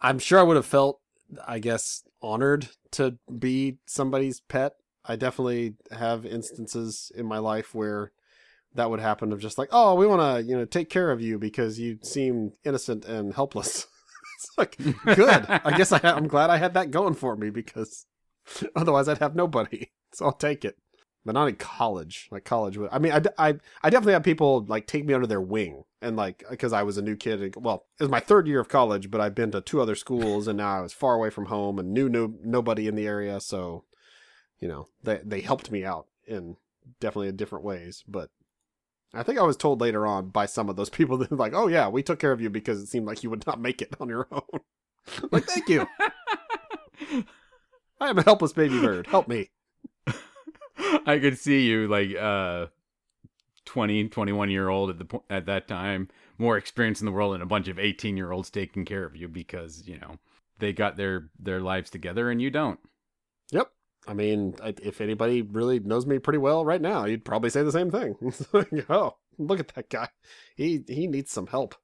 I'm 0.00 0.18
sure 0.18 0.38
I 0.38 0.42
would 0.42 0.56
have 0.56 0.66
felt, 0.66 1.00
I 1.46 1.58
guess, 1.58 2.02
honored 2.20 2.68
to 2.92 3.18
be 3.38 3.78
somebody's 3.86 4.40
pet. 4.40 4.74
I 5.04 5.16
definitely 5.16 5.74
have 5.90 6.24
instances 6.24 7.10
in 7.14 7.26
my 7.26 7.38
life 7.38 7.74
where 7.74 8.12
that 8.74 8.90
would 8.90 9.00
happen 9.00 9.32
of 9.32 9.40
just 9.40 9.58
like, 9.58 9.68
oh, 9.72 9.94
we 9.94 10.06
want 10.06 10.20
to, 10.20 10.48
you 10.48 10.56
know, 10.56 10.64
take 10.64 10.88
care 10.88 11.10
of 11.10 11.20
you 11.20 11.38
because 11.38 11.78
you 11.78 11.98
seem 12.02 12.52
innocent 12.64 13.04
and 13.04 13.34
helpless. 13.34 13.86
like, 14.58 14.76
good. 15.04 15.46
I 15.48 15.76
guess 15.76 15.92
I, 15.92 16.00
I'm 16.04 16.28
glad 16.28 16.50
I 16.50 16.56
had 16.58 16.74
that 16.74 16.90
going 16.90 17.14
for 17.14 17.36
me 17.36 17.50
because 17.50 18.06
otherwise 18.76 19.08
I'd 19.08 19.18
have 19.18 19.34
nobody. 19.34 19.90
So 20.12 20.26
I'll 20.26 20.32
take 20.32 20.64
it 20.64 20.76
but 21.24 21.32
not 21.34 21.48
in 21.48 21.56
college. 21.56 22.28
Like 22.30 22.44
college, 22.44 22.76
would- 22.76 22.90
I 22.92 22.98
mean, 22.98 23.12
I 23.12 23.52
definitely 23.84 24.12
had 24.14 24.24
people 24.24 24.64
like 24.68 24.86
take 24.86 25.04
me 25.04 25.14
under 25.14 25.26
their 25.26 25.40
wing, 25.40 25.84
and 26.00 26.16
like 26.16 26.42
because 26.50 26.72
I 26.72 26.82
was 26.82 26.98
a 26.98 27.02
new 27.02 27.16
kid. 27.16 27.40
and- 27.42 27.56
Well, 27.56 27.86
it 28.00 28.02
was 28.04 28.10
my 28.10 28.20
third 28.20 28.46
year 28.48 28.60
of 28.60 28.68
college, 28.68 29.10
but 29.10 29.20
I've 29.20 29.34
been 29.34 29.50
to 29.52 29.60
two 29.60 29.80
other 29.80 29.94
schools, 29.94 30.48
and 30.48 30.56
now 30.58 30.78
I 30.78 30.80
was 30.80 30.92
far 30.92 31.14
away 31.14 31.30
from 31.30 31.46
home 31.46 31.78
and 31.78 31.92
knew 31.92 32.08
no 32.08 32.34
nobody 32.42 32.86
in 32.88 32.94
the 32.94 33.06
area. 33.06 33.40
So, 33.40 33.84
you 34.58 34.68
know, 34.68 34.88
they 35.02 35.20
they 35.24 35.40
helped 35.40 35.70
me 35.70 35.84
out 35.84 36.06
in 36.26 36.56
definitely 37.00 37.28
in 37.28 37.36
different 37.36 37.64
ways. 37.64 38.02
But 38.08 38.30
I 39.14 39.22
think 39.22 39.38
I 39.38 39.42
was 39.42 39.56
told 39.56 39.80
later 39.80 40.06
on 40.06 40.30
by 40.30 40.46
some 40.46 40.68
of 40.68 40.76
those 40.76 40.90
people 40.98 41.16
that 41.18 41.30
like, 41.32 41.52
oh 41.54 41.68
yeah, 41.68 41.88
we 41.88 42.02
took 42.02 42.18
care 42.18 42.32
of 42.32 42.40
you 42.40 42.50
because 42.50 42.80
it 42.80 42.86
seemed 42.88 43.06
like 43.06 43.22
you 43.22 43.30
would 43.30 43.46
not 43.46 43.60
make 43.60 43.80
it 43.82 43.94
on 44.00 44.08
your 44.08 44.26
own. 44.32 44.60
like, 45.30 45.44
thank 45.44 45.68
you. 45.68 45.86
I 48.00 48.08
am 48.10 48.18
a 48.18 48.22
helpless 48.22 48.52
baby 48.52 48.80
bird. 48.80 49.06
Help 49.06 49.28
me. 49.28 49.50
I 51.06 51.18
could 51.20 51.38
see 51.38 51.66
you 51.66 51.88
like 51.88 52.14
uh 52.16 52.66
20, 53.64 54.08
21 54.08 54.50
year 54.50 54.68
old 54.68 54.90
at 54.90 54.98
the 54.98 55.04
po- 55.04 55.24
at 55.30 55.46
that 55.46 55.68
time, 55.68 56.08
more 56.38 56.56
experience 56.56 57.00
in 57.00 57.06
the 57.06 57.12
world 57.12 57.34
and 57.34 57.42
a 57.42 57.46
bunch 57.46 57.68
of 57.68 57.78
18 57.78 58.16
year 58.16 58.32
olds 58.32 58.50
taking 58.50 58.84
care 58.84 59.04
of 59.04 59.14
you 59.16 59.28
because, 59.28 59.86
you 59.86 59.98
know, 59.98 60.18
they 60.58 60.72
got 60.72 60.96
their 60.96 61.30
their 61.38 61.60
lives 61.60 61.90
together 61.90 62.30
and 62.30 62.42
you 62.42 62.50
don't. 62.50 62.80
Yep. 63.50 63.70
I 64.06 64.14
mean, 64.14 64.56
I- 64.62 64.74
if 64.82 65.00
anybody 65.00 65.42
really 65.42 65.78
knows 65.78 66.06
me 66.06 66.18
pretty 66.18 66.38
well 66.38 66.64
right 66.64 66.80
now, 66.80 67.04
you'd 67.04 67.24
probably 67.24 67.50
say 67.50 67.62
the 67.62 67.72
same 67.72 67.90
thing. 67.90 68.16
Like, 68.52 68.90
oh, 68.90 69.16
look 69.38 69.60
at 69.60 69.68
that 69.74 69.88
guy. 69.90 70.08
He 70.56 70.84
he 70.88 71.06
needs 71.06 71.30
some 71.30 71.46
help. 71.46 71.74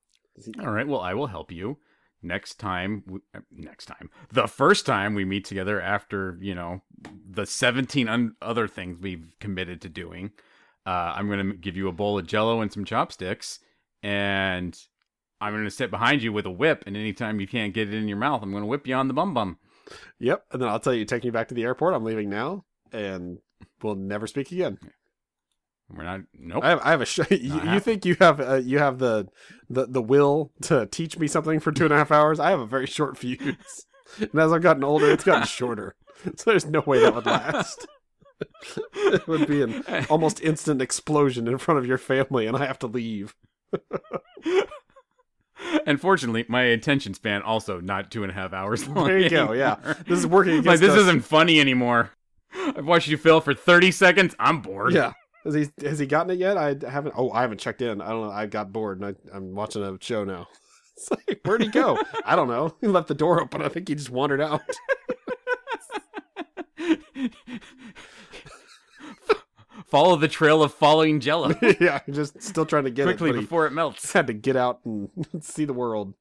All 0.60 0.70
right, 0.70 0.86
well, 0.86 1.00
I 1.00 1.14
will 1.14 1.26
help 1.26 1.50
you 1.52 1.78
next 2.22 2.54
time 2.54 3.04
uh, 3.34 3.40
next 3.50 3.86
time. 3.86 4.10
The 4.32 4.46
first 4.46 4.86
time 4.86 5.14
we 5.14 5.24
meet 5.24 5.44
together 5.44 5.80
after, 5.80 6.38
you 6.40 6.54
know, 6.54 6.82
the 7.28 7.46
17 7.46 8.08
un- 8.08 8.36
other 8.42 8.68
things 8.68 8.98
we've 9.00 9.32
committed 9.40 9.80
to 9.82 9.88
doing. 9.88 10.32
Uh, 10.86 11.12
I'm 11.16 11.28
going 11.28 11.46
to 11.46 11.56
give 11.56 11.76
you 11.76 11.88
a 11.88 11.92
bowl 11.92 12.18
of 12.18 12.26
jello 12.26 12.60
and 12.60 12.72
some 12.72 12.84
chopsticks 12.84 13.60
and 14.02 14.78
I'm 15.40 15.52
going 15.52 15.64
to 15.64 15.70
sit 15.70 15.90
behind 15.90 16.22
you 16.22 16.32
with 16.32 16.46
a 16.46 16.50
whip 16.50 16.84
and 16.86 16.96
anytime 16.96 17.40
you 17.40 17.46
can't 17.46 17.74
get 17.74 17.88
it 17.88 17.94
in 17.94 18.08
your 18.08 18.16
mouth, 18.16 18.42
I'm 18.42 18.50
going 18.50 18.62
to 18.62 18.68
whip 18.68 18.86
you 18.86 18.94
on 18.94 19.08
the 19.08 19.14
bum 19.14 19.34
bum. 19.34 19.58
Yep. 20.18 20.44
And 20.52 20.62
then 20.62 20.68
I'll 20.68 20.80
tell 20.80 20.94
you, 20.94 21.04
take 21.04 21.24
me 21.24 21.30
back 21.30 21.48
to 21.48 21.54
the 21.54 21.64
airport. 21.64 21.94
I'm 21.94 22.04
leaving 22.04 22.28
now, 22.30 22.64
and 22.92 23.38
we'll 23.82 23.94
never 23.94 24.26
speak 24.26 24.52
again. 24.52 24.78
We're 25.90 26.04
not 26.04 26.20
nope. 26.38 26.62
I 26.62 26.68
have, 26.70 26.80
I 26.84 26.90
have 26.90 27.00
a. 27.00 27.06
Sh- 27.06 27.20
you, 27.30 27.60
you 27.72 27.80
think 27.80 28.04
you 28.04 28.16
have 28.20 28.40
uh, 28.40 28.56
you 28.56 28.78
have 28.78 28.98
the, 28.98 29.28
the 29.70 29.86
the 29.86 30.02
will 30.02 30.52
to 30.62 30.86
teach 30.86 31.18
me 31.18 31.26
something 31.26 31.60
for 31.60 31.72
two 31.72 31.84
and 31.84 31.92
a 31.94 31.96
half 31.96 32.12
hours? 32.12 32.38
I 32.38 32.50
have 32.50 32.60
a 32.60 32.66
very 32.66 32.86
short 32.86 33.16
fuse, 33.16 33.86
and 34.20 34.34
as 34.38 34.52
I've 34.52 34.62
gotten 34.62 34.84
older, 34.84 35.10
it's 35.10 35.24
gotten 35.24 35.46
shorter. 35.46 35.94
So 36.34 36.50
there's 36.50 36.66
no 36.66 36.80
way 36.80 36.98
that 36.98 37.14
would 37.14 37.26
last. 37.26 37.86
it 38.92 39.28
would 39.28 39.46
be 39.46 39.62
an 39.62 39.84
almost 40.10 40.40
instant 40.40 40.82
explosion 40.82 41.46
in 41.46 41.58
front 41.58 41.78
of 41.78 41.86
your 41.86 41.96
family, 41.96 42.48
and 42.48 42.56
I 42.56 42.66
have 42.66 42.80
to 42.80 42.88
leave. 42.88 43.36
Unfortunately, 45.86 46.44
my 46.48 46.62
attention 46.62 47.14
span 47.14 47.42
also 47.42 47.80
not 47.80 48.10
two 48.10 48.24
and 48.24 48.32
a 48.32 48.34
half 48.34 48.52
hours 48.52 48.88
long. 48.88 49.06
There 49.06 49.18
you 49.18 49.30
go, 49.30 49.52
yeah. 49.52 49.76
This 50.08 50.18
is 50.18 50.26
working 50.26 50.54
against 50.54 50.66
like 50.66 50.80
this 50.80 50.90
us. 50.90 51.02
isn't 51.02 51.20
funny 51.24 51.60
anymore. 51.60 52.10
I've 52.52 52.84
watched 52.84 53.06
you 53.06 53.16
fail 53.16 53.40
for 53.40 53.54
thirty 53.54 53.92
seconds. 53.92 54.34
I'm 54.40 54.60
bored. 54.60 54.94
Yeah. 54.94 55.12
Has 55.44 55.54
he 55.54 55.68
has 55.82 55.98
he 55.98 56.06
gotten 56.06 56.30
it 56.30 56.38
yet? 56.38 56.56
I 56.56 56.76
haven't. 56.88 57.14
Oh, 57.16 57.30
I 57.30 57.42
haven't 57.42 57.60
checked 57.60 57.80
in. 57.82 58.00
I 58.00 58.08
don't 58.10 58.26
know. 58.26 58.32
I 58.32 58.46
got 58.46 58.72
bored 58.72 59.00
and 59.00 59.16
I, 59.32 59.36
I'm 59.36 59.54
watching 59.54 59.82
a 59.82 59.96
show 60.00 60.24
now. 60.24 60.48
It's 60.98 61.12
like, 61.12 61.40
where'd 61.44 61.62
he 61.62 61.68
go? 61.68 61.96
I 62.24 62.34
don't 62.34 62.48
know. 62.48 62.74
He 62.80 62.88
left 62.88 63.06
the 63.06 63.14
door 63.14 63.40
open. 63.40 63.62
I 63.62 63.68
think 63.68 63.86
he 63.86 63.94
just 63.94 64.10
wandered 64.10 64.40
out. 64.40 64.62
Follow 69.86 70.16
the 70.16 70.26
trail 70.26 70.60
of 70.62 70.74
falling 70.74 71.20
jello 71.20 71.54
yeah, 71.80 72.00
just 72.10 72.42
still 72.42 72.66
trying 72.66 72.82
to 72.82 72.90
get 72.90 73.04
quickly 73.04 73.30
it. 73.30 73.34
but 73.34 73.40
before 73.42 73.66
it 73.66 73.72
melts. 73.72 74.12
had 74.12 74.26
to 74.26 74.32
get 74.32 74.56
out 74.56 74.80
and 74.84 75.08
see 75.40 75.64
the 75.64 75.72
world. 75.72 76.14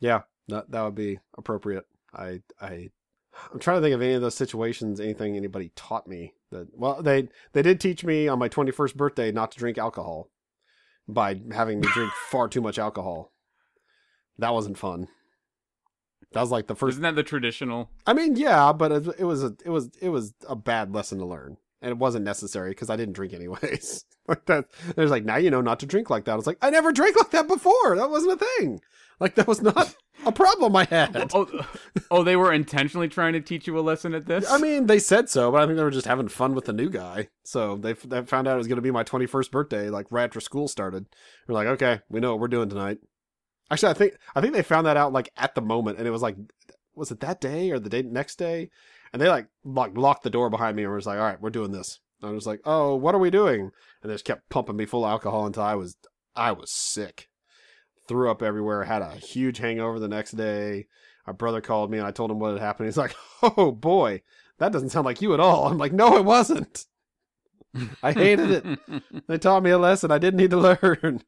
Yeah, 0.00 0.20
that 0.48 0.70
that 0.70 0.82
would 0.82 0.94
be 0.94 1.18
appropriate. 1.38 1.86
I 2.14 2.42
I 2.60 2.90
I'm 3.52 3.58
trying 3.58 3.78
to 3.78 3.82
think 3.82 3.94
of 3.94 4.02
any 4.02 4.14
of 4.14 4.22
those 4.22 4.34
situations, 4.34 5.00
anything 5.00 5.36
anybody 5.36 5.70
taught 5.76 6.06
me 6.06 6.34
that 6.50 6.68
well 6.76 7.02
they 7.02 7.28
they 7.52 7.62
did 7.62 7.80
teach 7.80 8.04
me 8.04 8.28
on 8.28 8.38
my 8.38 8.48
21st 8.48 8.96
birthday 8.96 9.32
not 9.32 9.52
to 9.52 9.58
drink 9.58 9.78
alcohol 9.78 10.30
by 11.08 11.40
having 11.52 11.80
me 11.80 11.88
drink 11.92 12.12
far 12.30 12.48
too 12.48 12.60
much 12.60 12.78
alcohol. 12.78 13.32
That 14.38 14.54
wasn't 14.54 14.78
fun. 14.78 15.08
That 16.32 16.40
was 16.40 16.50
like 16.50 16.66
the 16.68 16.76
first. 16.76 16.94
Isn't 16.94 17.02
that 17.02 17.16
the 17.16 17.22
traditional? 17.22 17.90
I 18.06 18.12
mean, 18.12 18.36
yeah, 18.36 18.72
but 18.72 18.92
it, 18.92 19.06
it 19.18 19.24
was 19.24 19.42
a 19.42 19.54
it 19.64 19.70
was 19.70 19.90
it 20.00 20.10
was 20.10 20.32
a 20.48 20.54
bad 20.54 20.94
lesson 20.94 21.18
to 21.18 21.24
learn, 21.24 21.56
and 21.82 21.90
it 21.90 21.98
wasn't 21.98 22.24
necessary 22.24 22.70
because 22.70 22.88
I 22.88 22.96
didn't 22.96 23.14
drink 23.14 23.32
anyways. 23.32 24.04
like 24.28 24.46
that, 24.46 24.66
there's 24.94 25.10
like 25.10 25.24
now 25.24 25.36
you 25.36 25.50
know 25.50 25.60
not 25.60 25.80
to 25.80 25.86
drink 25.86 26.08
like 26.08 26.24
that. 26.24 26.32
I 26.32 26.36
was 26.36 26.46
like, 26.46 26.58
I 26.62 26.70
never 26.70 26.92
drank 26.92 27.16
like 27.16 27.32
that 27.32 27.48
before. 27.48 27.96
That 27.96 28.10
wasn't 28.10 28.40
a 28.40 28.44
thing. 28.58 28.80
Like 29.18 29.34
that 29.34 29.48
was 29.48 29.60
not 29.60 29.94
a 30.26 30.32
problem 30.32 30.76
I 30.76 30.84
had. 30.84 31.16
Oh, 31.32 31.48
oh, 31.52 31.66
oh, 32.10 32.22
they 32.22 32.36
were 32.36 32.52
intentionally 32.52 33.08
trying 33.08 33.32
to 33.34 33.40
teach 33.40 33.66
you 33.66 33.78
a 33.78 33.80
lesson 33.80 34.14
at 34.14 34.26
this. 34.26 34.50
I 34.50 34.58
mean, 34.58 34.86
they 34.86 34.98
said 34.98 35.28
so, 35.28 35.50
but 35.50 35.62
I 35.62 35.66
think 35.66 35.76
they 35.76 35.84
were 35.84 35.90
just 35.90 36.06
having 36.06 36.28
fun 36.28 36.54
with 36.54 36.64
the 36.64 36.72
new 36.72 36.90
guy. 36.90 37.28
So 37.44 37.76
they, 37.76 37.92
they 37.92 38.22
found 38.22 38.48
out 38.48 38.54
it 38.54 38.58
was 38.58 38.66
going 38.66 38.76
to 38.76 38.82
be 38.82 38.90
my 38.90 39.04
21st 39.04 39.50
birthday, 39.50 39.90
like 39.90 40.06
right 40.10 40.24
after 40.24 40.40
school 40.40 40.68
started. 40.68 41.06
We're 41.46 41.54
like, 41.54 41.68
okay, 41.68 42.00
we 42.08 42.20
know 42.20 42.30
what 42.32 42.40
we're 42.40 42.48
doing 42.48 42.68
tonight. 42.68 42.98
Actually, 43.70 43.90
I 43.90 43.94
think 43.94 44.14
I 44.34 44.40
think 44.40 44.52
they 44.52 44.62
found 44.62 44.86
that 44.86 44.96
out 44.96 45.12
like 45.12 45.30
at 45.36 45.54
the 45.54 45.60
moment, 45.60 45.98
and 45.98 46.06
it 46.06 46.10
was 46.10 46.22
like, 46.22 46.36
was 46.94 47.10
it 47.10 47.20
that 47.20 47.40
day 47.40 47.70
or 47.70 47.78
the 47.78 47.88
day 47.88 48.02
next 48.02 48.36
day? 48.36 48.70
And 49.12 49.22
they 49.22 49.28
like 49.28 49.46
like 49.64 49.96
locked 49.96 50.24
the 50.24 50.30
door 50.30 50.50
behind 50.50 50.76
me 50.76 50.82
and 50.82 50.92
was 50.92 51.06
like, 51.06 51.18
all 51.18 51.24
right, 51.24 51.40
we're 51.40 51.50
doing 51.50 51.70
this. 51.70 52.00
And 52.20 52.30
I 52.30 52.34
was 52.34 52.46
like, 52.46 52.60
oh, 52.64 52.96
what 52.96 53.14
are 53.14 53.18
we 53.18 53.30
doing? 53.30 53.70
And 54.02 54.10
they 54.10 54.14
just 54.14 54.24
kept 54.24 54.50
pumping 54.50 54.76
me 54.76 54.86
full 54.86 55.04
of 55.04 55.10
alcohol 55.10 55.46
until 55.46 55.62
I 55.62 55.76
was 55.76 55.96
I 56.34 56.52
was 56.52 56.70
sick 56.70 57.29
threw 58.10 58.28
up 58.28 58.42
everywhere, 58.42 58.82
had 58.82 59.02
a 59.02 59.14
huge 59.14 59.58
hangover 59.58 60.00
the 60.00 60.08
next 60.08 60.32
day. 60.32 60.88
My 61.28 61.32
brother 61.32 61.60
called 61.60 61.92
me 61.92 61.98
and 61.98 62.06
I 62.06 62.10
told 62.10 62.32
him 62.32 62.40
what 62.40 62.50
had 62.50 62.60
happened. 62.60 62.88
He's 62.88 62.96
like, 62.96 63.14
"Oh 63.42 63.70
boy, 63.70 64.22
that 64.58 64.72
doesn't 64.72 64.88
sound 64.88 65.06
like 65.06 65.22
you 65.22 65.32
at 65.32 65.38
all." 65.38 65.68
I'm 65.68 65.78
like, 65.78 65.92
"No, 65.92 66.16
it 66.16 66.24
wasn't. 66.24 66.86
I 68.02 68.10
hated 68.10 68.50
it. 68.50 69.02
they 69.28 69.38
taught 69.38 69.62
me 69.62 69.70
a 69.70 69.78
lesson 69.78 70.10
I 70.10 70.18
didn't 70.18 70.38
need 70.38 70.50
to 70.50 70.56
learn." 70.56 71.22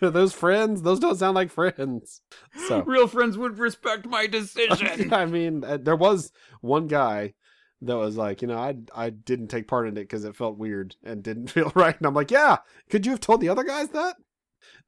those 0.00 0.32
friends, 0.32 0.80
those 0.80 0.98
don't 0.98 1.18
sound 1.18 1.34
like 1.34 1.50
friends. 1.50 2.22
So 2.66 2.82
real 2.84 3.06
friends 3.06 3.36
would 3.36 3.58
respect 3.58 4.06
my 4.06 4.26
decision. 4.26 5.12
I 5.12 5.26
mean, 5.26 5.62
uh, 5.62 5.76
there 5.76 5.94
was 5.94 6.32
one 6.62 6.86
guy 6.86 7.34
that 7.82 7.98
was 7.98 8.16
like, 8.16 8.40
you 8.40 8.48
know, 8.48 8.56
I 8.56 8.76
I 8.94 9.10
didn't 9.10 9.48
take 9.48 9.68
part 9.68 9.86
in 9.86 9.98
it 9.98 10.08
because 10.08 10.24
it 10.24 10.36
felt 10.36 10.56
weird 10.56 10.96
and 11.04 11.22
didn't 11.22 11.48
feel 11.50 11.70
right. 11.74 11.98
And 11.98 12.06
I'm 12.06 12.14
like, 12.14 12.30
yeah, 12.30 12.58
could 12.88 13.04
you 13.04 13.12
have 13.12 13.20
told 13.20 13.42
the 13.42 13.50
other 13.50 13.64
guys 13.64 13.90
that? 13.90 14.16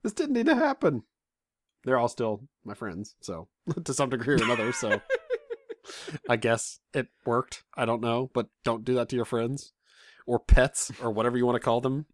This 0.03 0.13
didn't 0.13 0.35
need 0.35 0.47
to 0.47 0.55
happen. 0.55 1.03
They're 1.85 1.99
all 1.99 2.09
still 2.09 2.43
my 2.65 2.75
friends, 2.75 3.15
so 3.21 3.49
to 3.85 3.95
some 3.95 4.11
degree 4.11 4.35
or 4.35 4.43
another. 4.45 4.73
So 4.73 5.01
I 6.29 6.37
guess 6.37 6.81
it 6.93 7.09
worked. 7.27 7.65
I 7.77 7.85
don't 7.85 8.03
know, 8.03 8.31
but 8.33 8.49
don't 8.65 8.85
do 8.85 8.95
that 8.95 9.09
to 9.11 9.17
your 9.17 9.25
friends 9.25 9.73
or 10.27 10.39
pets 10.39 10.91
or 11.03 11.11
whatever 11.11 11.37
you 11.37 11.47
want 11.47 11.57
to 11.57 11.65
call 11.65 11.81
them. 11.81 12.07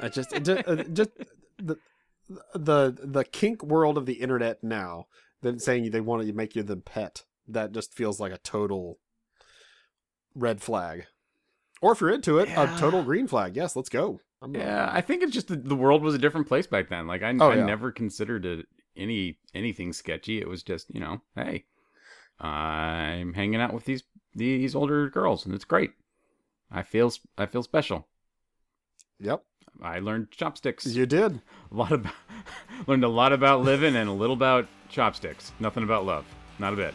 I 0.00 0.08
just, 0.08 0.32
it 0.32 0.44
just, 0.44 0.66
uh, 0.66 0.76
just 0.84 1.10
the 1.58 1.76
the 2.54 2.96
the 3.02 3.24
kink 3.24 3.62
world 3.62 3.98
of 3.98 4.06
the 4.06 4.14
internet 4.14 4.62
now. 4.62 5.06
Then 5.42 5.58
saying 5.58 5.90
they 5.90 6.00
want 6.00 6.26
to 6.26 6.32
make 6.32 6.54
you 6.54 6.62
the 6.62 6.76
pet. 6.76 7.24
That 7.48 7.72
just 7.72 7.94
feels 7.94 8.20
like 8.20 8.32
a 8.32 8.38
total 8.38 8.98
red 10.34 10.60
flag. 10.60 11.06
Or 11.82 11.92
if 11.92 12.00
you're 12.00 12.10
into 12.10 12.38
it, 12.38 12.48
yeah. 12.48 12.76
a 12.76 12.78
total 12.78 13.02
green 13.02 13.26
flag. 13.26 13.56
Yes, 13.56 13.74
let's 13.74 13.88
go. 13.88 14.20
I'm 14.42 14.54
yeah, 14.54 14.86
not... 14.86 14.94
I 14.94 15.00
think 15.00 15.22
it's 15.22 15.32
just 15.32 15.48
the, 15.48 15.56
the, 15.56 15.76
world 15.76 16.02
was 16.02 16.14
a 16.14 16.18
different 16.18 16.48
place 16.48 16.66
back 16.66 16.88
then. 16.88 17.06
Like 17.06 17.22
I, 17.22 17.36
oh, 17.38 17.50
I 17.50 17.56
yeah. 17.56 17.64
never 17.64 17.92
considered 17.92 18.46
it 18.46 18.66
any 18.96 19.38
anything 19.54 19.92
sketchy. 19.92 20.40
It 20.40 20.48
was 20.48 20.62
just 20.62 20.92
you 20.94 21.00
know, 21.00 21.20
hey, 21.36 21.64
I'm 22.38 23.34
hanging 23.34 23.60
out 23.60 23.74
with 23.74 23.84
these 23.84 24.02
these 24.34 24.74
older 24.74 25.10
girls, 25.10 25.44
and 25.44 25.54
it's 25.54 25.64
great. 25.64 25.92
I 26.70 26.82
feel 26.82 27.12
I 27.36 27.46
feel 27.46 27.62
special. 27.62 28.06
Yep. 29.18 29.44
I 29.82 29.98
learned 29.98 30.30
chopsticks. 30.30 30.86
You 30.86 31.06
did 31.06 31.42
a 31.70 31.74
lot 31.74 31.92
about 31.92 32.14
learned 32.86 33.04
a 33.04 33.08
lot 33.08 33.32
about 33.32 33.62
living 33.62 33.96
and 33.96 34.08
a 34.08 34.12
little 34.12 34.34
about 34.34 34.66
chopsticks. 34.88 35.52
Nothing 35.60 35.84
about 35.84 36.06
love. 36.06 36.24
Not 36.58 36.72
a 36.72 36.76
bit. 36.76 36.94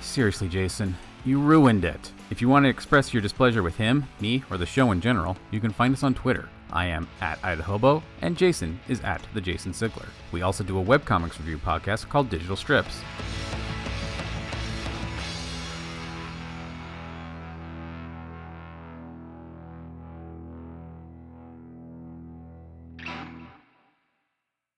Seriously, 0.00 0.48
Jason. 0.48 0.96
You 1.24 1.40
ruined 1.40 1.84
it. 1.84 2.12
If 2.30 2.40
you 2.40 2.48
want 2.48 2.64
to 2.64 2.68
express 2.68 3.12
your 3.12 3.22
displeasure 3.22 3.62
with 3.62 3.76
him, 3.76 4.06
me, 4.20 4.44
or 4.50 4.56
the 4.56 4.66
show 4.66 4.92
in 4.92 5.00
general, 5.00 5.36
you 5.50 5.60
can 5.60 5.72
find 5.72 5.94
us 5.94 6.02
on 6.02 6.14
Twitter. 6.14 6.48
I 6.72 6.86
am 6.86 7.08
at 7.20 7.40
Idahobo, 7.42 8.02
and 8.22 8.36
Jason 8.36 8.78
is 8.88 9.00
at 9.00 9.22
the 9.34 9.40
Jason 9.40 9.72
Sigler. 9.72 10.08
We 10.32 10.42
also 10.42 10.62
do 10.62 10.78
a 10.78 10.84
webcomics 10.84 11.38
review 11.38 11.58
podcast 11.58 12.08
called 12.08 12.28
Digital 12.30 12.56
Strips. 12.56 13.00